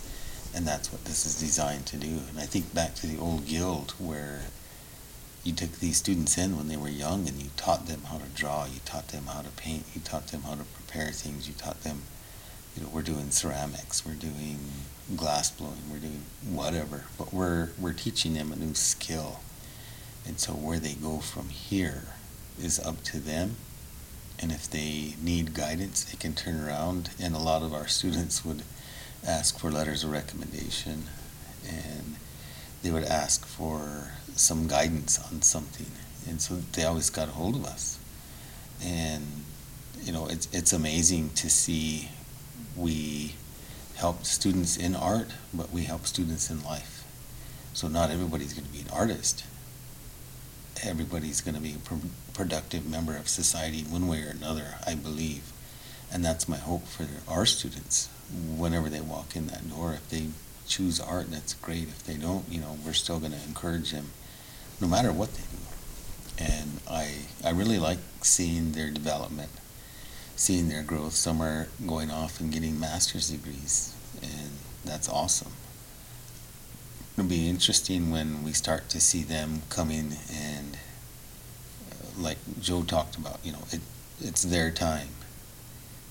[0.54, 2.20] And that's what this is designed to do.
[2.30, 4.42] And I think back to the old guild where
[5.42, 8.28] you took these students in when they were young and you taught them how to
[8.36, 11.54] draw, you taught them how to paint, you taught them how to prepare things, you
[11.54, 12.02] taught them,
[12.76, 14.58] you know, we're doing ceramics, we're doing
[15.16, 19.40] glass blowing, we're doing whatever, but we're we're teaching them a new skill.
[20.24, 22.04] And so where they go from here
[22.62, 23.56] is up to them.
[24.40, 28.44] And if they need guidance, they can turn around and a lot of our students
[28.44, 28.62] would
[29.26, 31.04] ask for letters of recommendation
[31.68, 32.16] and
[32.82, 35.90] they would ask for some guidance on something,
[36.28, 37.98] and so they always got a hold of us.
[38.82, 39.26] And
[40.02, 42.08] you know, it's it's amazing to see
[42.76, 43.34] we
[43.96, 47.04] help students in art, but we help students in life.
[47.72, 49.44] So not everybody's going to be an artist.
[50.82, 52.00] Everybody's going to be a pro-
[52.34, 55.52] productive member of society one way or another, I believe.
[56.12, 58.08] And that's my hope for our students
[58.56, 59.94] whenever they walk in that door.
[59.94, 60.28] If they
[60.66, 61.84] choose art, that's great.
[61.88, 64.10] If they don't, you know, we're still going to encourage them
[64.80, 66.52] no matter what they do.
[66.52, 67.14] And I,
[67.44, 69.50] I really like seeing their development,
[70.36, 71.14] seeing their growth.
[71.14, 74.50] Some are going off and getting master's degrees, and
[74.84, 75.52] that's awesome.
[77.18, 80.78] It'll be interesting when we start to see them coming and,
[81.90, 83.80] uh, like Joe talked about, you know, it,
[84.20, 85.08] it's their time,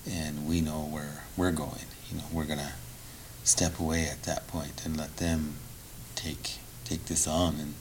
[0.06, 1.86] and we know where we're going.
[2.10, 2.74] You know, we're gonna
[3.42, 5.54] step away at that point and let them
[6.14, 7.74] take take this on and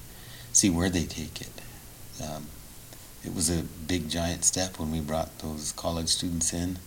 [0.54, 1.62] see where they take it.
[2.24, 2.46] Um,
[3.26, 6.80] it was a big giant step when we brought those college students in,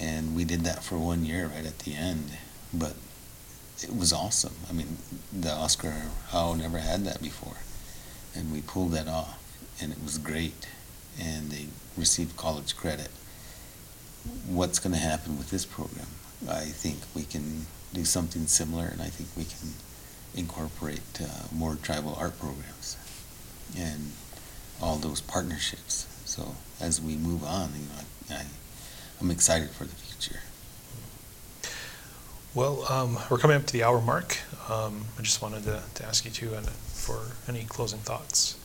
[0.00, 2.30] and we did that for one year right at the end.
[2.72, 2.94] But
[3.84, 4.54] it was awesome.
[4.68, 4.96] I mean,
[5.32, 5.92] the Oscar
[6.30, 7.58] Howe never had that before,
[8.34, 9.38] and we pulled that off,
[9.80, 10.68] and it was great.
[11.20, 11.66] And they
[11.96, 13.10] received college credit.
[14.48, 16.06] What's going to happen with this program?
[16.48, 19.74] I think we can do something similar, and I think we can
[20.34, 22.96] incorporate uh, more tribal art programs
[23.78, 24.12] and
[24.82, 26.06] all those partnerships.
[26.24, 28.46] So as we move on, you know, I, I,
[29.20, 30.40] I'm excited for the future.
[32.54, 34.38] Well, um, we're coming up to the hour mark.
[34.70, 38.56] um, I just wanted to, to ask you two and for any closing thoughts.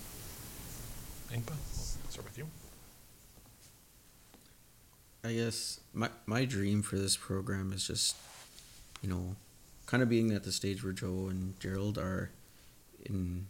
[1.32, 2.46] We'll start with you.
[5.24, 8.16] I guess my my dream for this program is just,
[9.02, 9.36] you know,
[9.88, 12.30] kind of being at the stage where Joe and Gerald are,
[13.06, 13.48] in,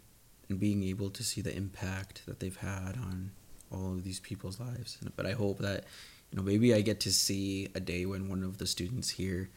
[0.48, 3.32] and being able to see the impact that they've had on
[3.74, 4.98] all of these people's lives.
[5.18, 5.84] But I hope that,
[6.32, 9.50] you know, maybe I get to see a day when one of the students here,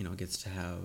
[0.00, 0.80] you know, gets to have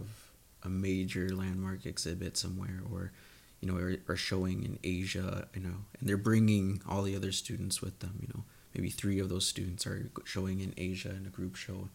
[0.61, 3.13] a major landmark exhibit somewhere or
[3.61, 7.32] you know are, are showing in asia you know and they're bringing all the other
[7.32, 8.43] students with them you know.
[8.74, 11.88] Maybe three of those students are showing in asia in a group show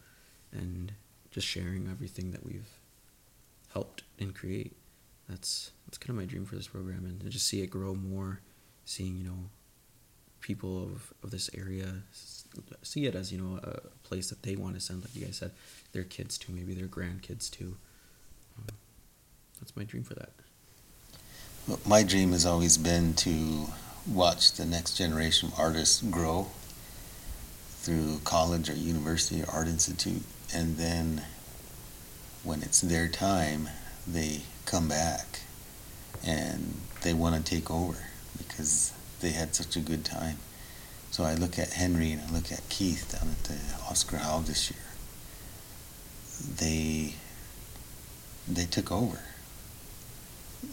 [0.50, 0.92] and
[1.30, 2.70] just sharing everything that we've
[3.74, 4.74] helped and create.
[5.28, 7.94] That's that's kind of my dream for this program and to just see it grow
[7.94, 8.40] more
[8.86, 9.50] seeing you know
[10.40, 12.02] people of, of this area
[12.82, 15.36] see it as you know a place that they want to send like you guys
[15.36, 15.52] said
[15.92, 17.76] their kids to maybe their grandkids to
[18.58, 18.74] um,
[19.60, 20.30] that's my dream for that.
[21.86, 23.66] My dream has always been to
[24.10, 26.48] watch the next generation of artists grow
[27.68, 30.22] through college or university or art institute,
[30.52, 31.22] and then
[32.42, 33.68] when it's their time,
[34.06, 35.40] they come back
[36.24, 37.96] and they want to take over
[38.38, 40.38] because they had such a good time.
[41.10, 43.58] So I look at Henry and I look at Keith down at the
[43.88, 44.80] Oscar Howe this year.
[46.58, 47.14] They
[48.48, 49.20] they took over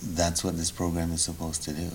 [0.02, 1.92] that's what this program is supposed to do.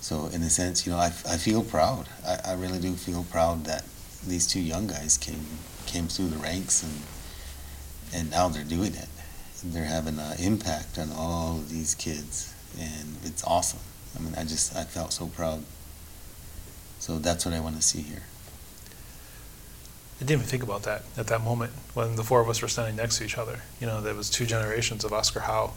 [0.00, 2.08] So in a sense, you know, I, I feel proud.
[2.26, 3.84] I, I really do feel proud that
[4.26, 5.46] these two young guys came
[5.86, 7.02] came through the ranks and
[8.12, 9.08] and now they're doing it.
[9.62, 13.80] They're having an impact on all of these kids, and it's awesome.
[14.16, 15.64] I mean, I just I felt so proud.
[16.98, 18.22] So that's what I want to see here.
[20.16, 22.68] I didn't even think about that at that moment when the four of us were
[22.68, 23.60] standing next to each other.
[23.80, 25.72] You know, there was two generations of Oscar Howe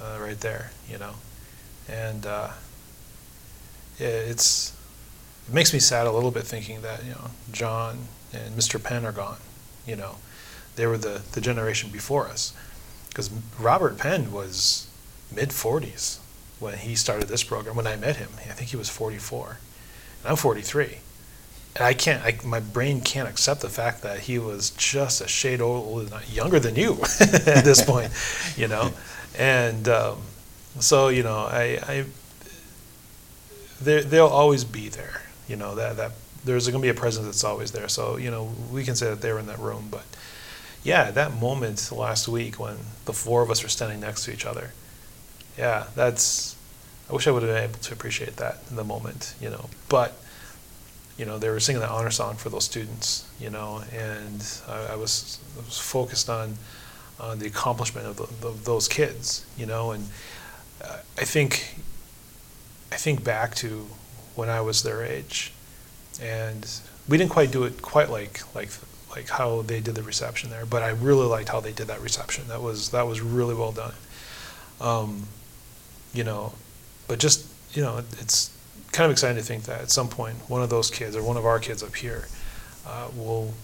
[0.00, 1.14] uh, right there, you know.
[1.86, 2.50] And uh,
[3.98, 4.74] it's
[5.46, 8.82] it makes me sad a little bit thinking that you know John and Mr.
[8.82, 9.38] Penn are gone.
[9.86, 10.16] You know,
[10.76, 12.54] they were the the generation before us,
[13.10, 14.86] because Robert Penn was
[15.34, 16.19] mid 40s
[16.60, 17.74] when he started this program.
[17.74, 19.58] When I met him, I think he was 44,
[20.22, 20.98] and I'm 43.
[21.76, 25.28] And I can't, I, my brain can't accept the fact that he was just a
[25.28, 28.12] shade older, younger than you at this point,
[28.56, 28.92] you know.
[29.38, 30.18] And um,
[30.80, 32.04] so, you know, I, I
[33.80, 35.22] they'll always be there.
[35.48, 36.12] You know, that, that
[36.44, 37.88] there's going to be a presence that's always there.
[37.88, 39.88] So, you know, we can say that they were in that room.
[39.90, 40.04] But
[40.82, 44.46] yeah, that moment last week when the four of us were standing next to each
[44.46, 44.72] other,
[45.60, 46.56] yeah, that's,
[47.10, 49.68] I wish I would have been able to appreciate that in the moment, you know.
[49.90, 50.16] But,
[51.18, 54.94] you know, they were singing the honor song for those students, you know, and I,
[54.94, 56.56] I was, I was focused on,
[57.20, 60.08] uh, the accomplishment of, the, of, those kids, you know, and
[60.82, 61.76] uh, I think
[62.90, 63.86] I think back to
[64.34, 65.52] when I was their age,
[66.22, 66.66] and
[67.06, 68.70] we didn't quite do it quite like like
[69.10, 72.00] like how they did the reception there, but I really liked how they did that
[72.00, 72.48] reception.
[72.48, 73.92] That was that was really well done.
[74.80, 75.26] Um,
[76.12, 76.52] you know,
[77.08, 78.50] but just you know, it's
[78.92, 81.36] kind of exciting to think that at some point one of those kids or one
[81.36, 82.26] of our kids up here
[82.86, 83.54] uh, will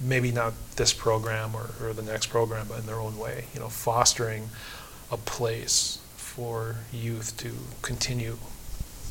[0.00, 3.60] maybe not this program or, or the next program, but in their own way, you
[3.60, 4.48] know, fostering
[5.10, 7.52] a place for youth to
[7.82, 8.38] continue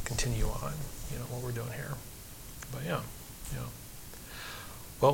[0.04, 0.74] continue on,
[1.12, 1.94] you know, what we're doing here.
[2.72, 3.02] But yeah,
[3.54, 3.66] yeah.
[5.00, 5.14] Well,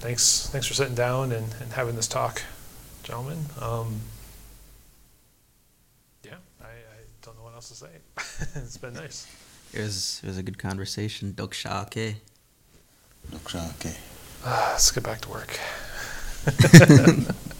[0.00, 2.42] thanks thanks for sitting down and, and having this talk,
[3.02, 3.46] gentlemen.
[3.60, 4.00] Um,
[6.24, 7.88] yeah, I, I don't know what else to say.
[8.62, 9.26] it's been nice.
[9.72, 11.32] It was it was a good conversation.
[11.32, 12.14] Dokshake.
[13.32, 13.96] Dokshake.
[14.44, 15.58] Uh, let's get back to work.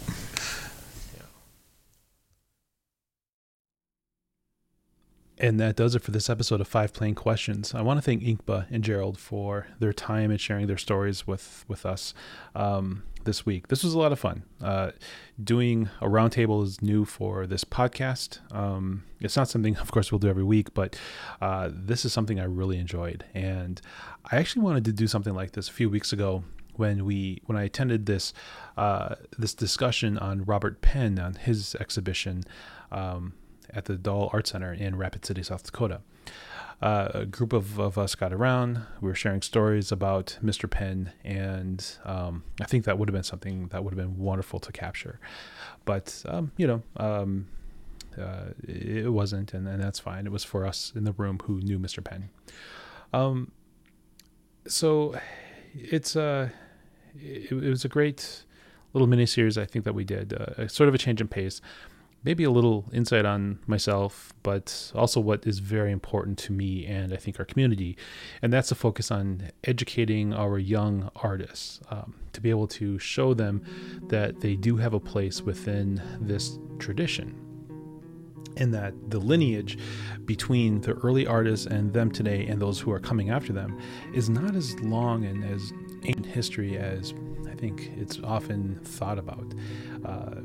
[5.41, 7.73] And that does it for this episode of Five Plain Questions.
[7.73, 11.63] I want to thank Inkpa and Gerald for their time and sharing their stories with
[11.69, 12.13] with us
[12.55, 13.69] um, this week.
[13.69, 14.43] This was a lot of fun.
[14.61, 14.91] Uh,
[15.41, 18.39] doing a roundtable is new for this podcast.
[18.53, 20.99] Um, it's not something, of course, we'll do every week, but
[21.39, 23.23] uh, this is something I really enjoyed.
[23.33, 23.81] And
[24.29, 26.43] I actually wanted to do something like this a few weeks ago
[26.75, 28.33] when we when I attended this
[28.75, 32.43] uh, this discussion on Robert Penn on his exhibition
[32.91, 33.33] um,
[33.73, 36.01] at the Dahl Art Center in Rapid City, South Dakota.
[36.81, 38.81] Uh, a group of, of us got around.
[39.01, 40.69] We were sharing stories about Mr.
[40.69, 44.59] Penn, and um, I think that would have been something that would have been wonderful
[44.61, 45.19] to capture.
[45.83, 47.47] But um, you know, um,
[48.17, 50.25] uh, it wasn't, and, and that's fine.
[50.25, 52.01] It was for us in the room who knew Mr.
[52.01, 52.29] Penn.
[53.11, 53.51] Um,
[54.67, 55.19] so
[55.73, 56.49] it's uh,
[57.17, 58.45] it, it was a great
[58.93, 61.61] little mini series I think that we did, uh, sort of a change in pace,
[62.23, 67.13] maybe a little insight on myself, but also what is very important to me and
[67.13, 67.97] I think our community,
[68.41, 73.33] and that's a focus on educating our young artists um, to be able to show
[73.33, 73.63] them
[74.07, 77.35] that they do have a place within this tradition.
[78.57, 79.77] And that the lineage
[80.25, 83.79] between the early artists and them today and those who are coming after them
[84.13, 85.71] is not as long and as
[86.03, 87.13] ancient history as
[87.49, 89.53] I think it's often thought about.
[90.03, 90.41] Uh,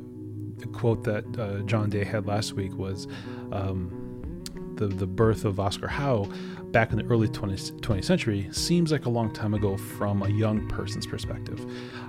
[0.58, 3.06] the quote that uh, John Day had last week was
[3.52, 4.42] um,
[4.76, 6.28] the, the birth of Oscar Howe
[6.66, 10.28] back in the early 20th, 20th century seems like a long time ago from a
[10.28, 11.64] young person's perspective.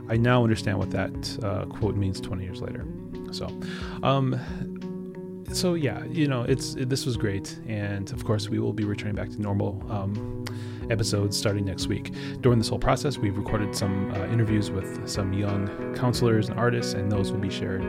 [0.09, 2.85] I now understand what that uh, quote means 20 years later.
[3.31, 3.47] So,
[4.01, 4.39] um,
[5.51, 8.83] so yeah, you know, it's it, this was great, and of course, we will be
[8.83, 10.45] returning back to normal um,
[10.89, 12.11] episodes starting next week.
[12.41, 16.93] During this whole process, we've recorded some uh, interviews with some young counselors and artists,
[16.93, 17.83] and those will be shared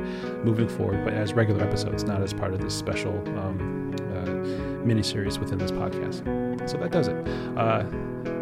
[0.45, 5.03] moving forward, but as regular episodes, not as part of this special um, uh, mini
[5.03, 6.69] series within this podcast.
[6.69, 7.17] So that does it.
[7.57, 7.85] Uh,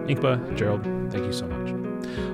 [0.06, 1.72] Inkpa, Gerald, thank you so much.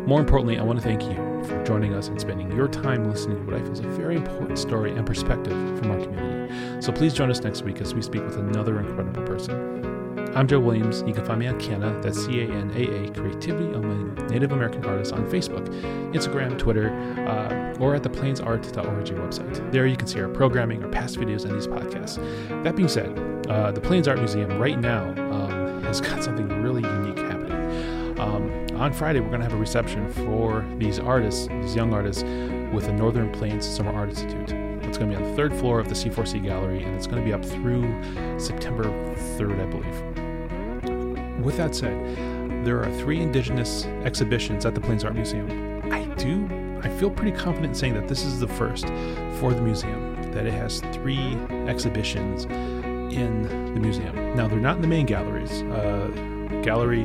[0.07, 1.15] More importantly, I want to thank you
[1.45, 4.17] for joining us and spending your time listening to what I feel is a very
[4.17, 6.83] important story and perspective from our community.
[6.83, 10.00] So please join us next week as we speak with another incredible person.
[10.35, 11.03] I'm Joe Williams.
[11.09, 14.53] You can find me on Canaa, that's C A N A A, Creativity Among Native
[14.53, 15.67] American Artists on Facebook,
[16.13, 16.91] Instagram, Twitter,
[17.27, 19.73] uh, or at the plainsart.org website.
[19.73, 22.17] There you can see our programming, our past videos, and these podcasts.
[22.63, 26.83] That being said, uh, the Plains Art Museum right now um, has got something really
[26.83, 28.21] unique happening.
[28.21, 32.23] Um, on Friday, we're going to have a reception for these artists, these young artists,
[32.73, 34.53] with the Northern Plains Summer Art Institute.
[34.85, 37.21] It's going to be on the third floor of the C4C Gallery, and it's going
[37.21, 37.83] to be up through
[38.39, 38.85] September
[39.39, 40.10] 3rd, I believe.
[41.43, 41.95] With that said,
[42.65, 45.91] there are three Indigenous exhibitions at the Plains Art Museum.
[45.91, 46.47] I do,
[46.83, 48.87] I feel pretty confident saying that this is the first
[49.39, 51.35] for the museum, that it has three
[51.67, 53.43] exhibitions in
[53.75, 54.37] the museum.
[54.37, 55.63] Now, they're not in the main galleries.
[55.63, 56.09] Uh,
[56.63, 57.05] gallery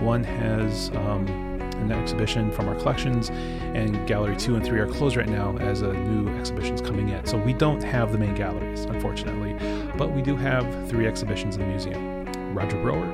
[0.00, 1.26] one has um,
[1.74, 5.82] an exhibition from our collections, and gallery two and three are closed right now as
[5.82, 7.24] a new exhibition's coming in.
[7.26, 9.54] So we don't have the main galleries, unfortunately,
[9.98, 12.24] but we do have three exhibitions in the museum.
[12.54, 13.04] Roger Broer,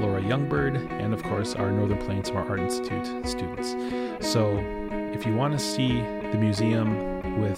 [0.00, 3.74] Laura Youngbird, and of course our Northern Plains Summer Art Institute students.
[4.20, 4.58] So
[5.12, 6.00] if you want to see
[6.32, 7.56] the museum with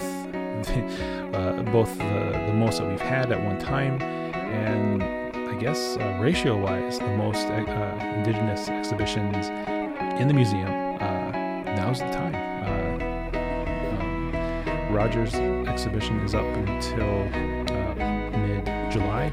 [0.65, 5.03] the, uh, both the, the most that we've had at one time and
[5.57, 9.47] I guess uh, ratio wise, the most uh, Indigenous exhibitions
[10.19, 10.67] in the museum,
[11.01, 11.31] uh,
[11.75, 12.35] now's the time.
[12.35, 12.97] Uh,
[14.01, 15.33] um, Roger's
[15.67, 17.21] exhibition is up until
[17.75, 19.29] uh, mid July.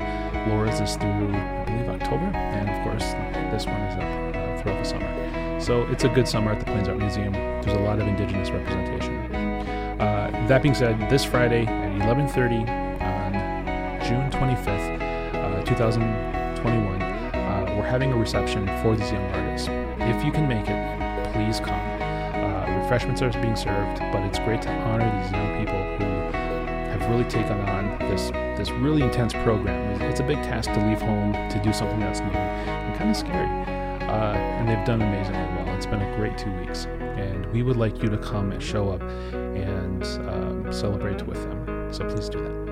[0.48, 2.30] Laura's is through I believe October,
[3.54, 5.60] this one is up uh, throughout the summer.
[5.60, 7.32] So it's a good summer at the Plains Art Museum.
[7.32, 9.14] There's a lot of Indigenous representation.
[10.00, 12.68] Uh, that being said, this Friday at 11:30
[13.00, 13.32] on
[14.02, 15.00] June 25th,
[15.34, 19.68] uh, 2021, uh, we're having a reception for these young artists.
[19.98, 21.80] If you can make it, please come.
[22.34, 26.08] Uh, refreshments are being served, but it's great to honor these young people who
[26.90, 30.02] have really taken on this this really intense program.
[30.02, 32.73] It's a big task to leave home to do something that's new
[33.04, 34.08] kind of scary.
[34.08, 35.74] Uh, and they've done amazingly well.
[35.76, 38.90] It's been a great two weeks, and we would like you to come and show
[38.90, 39.02] up
[39.32, 41.92] and um, celebrate with them.
[41.92, 42.64] So please do that.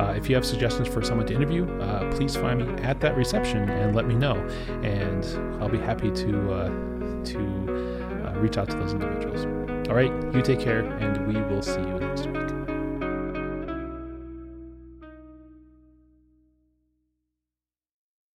[0.00, 3.16] Uh, if you have suggestions for someone to interview, uh, please find me at that
[3.16, 4.36] reception and let me know,
[4.82, 5.24] and
[5.60, 6.68] I'll be happy to uh,
[7.24, 7.38] to
[8.26, 9.44] uh, reach out to those individuals.
[9.88, 12.47] All right, you take care, and we will see you next week.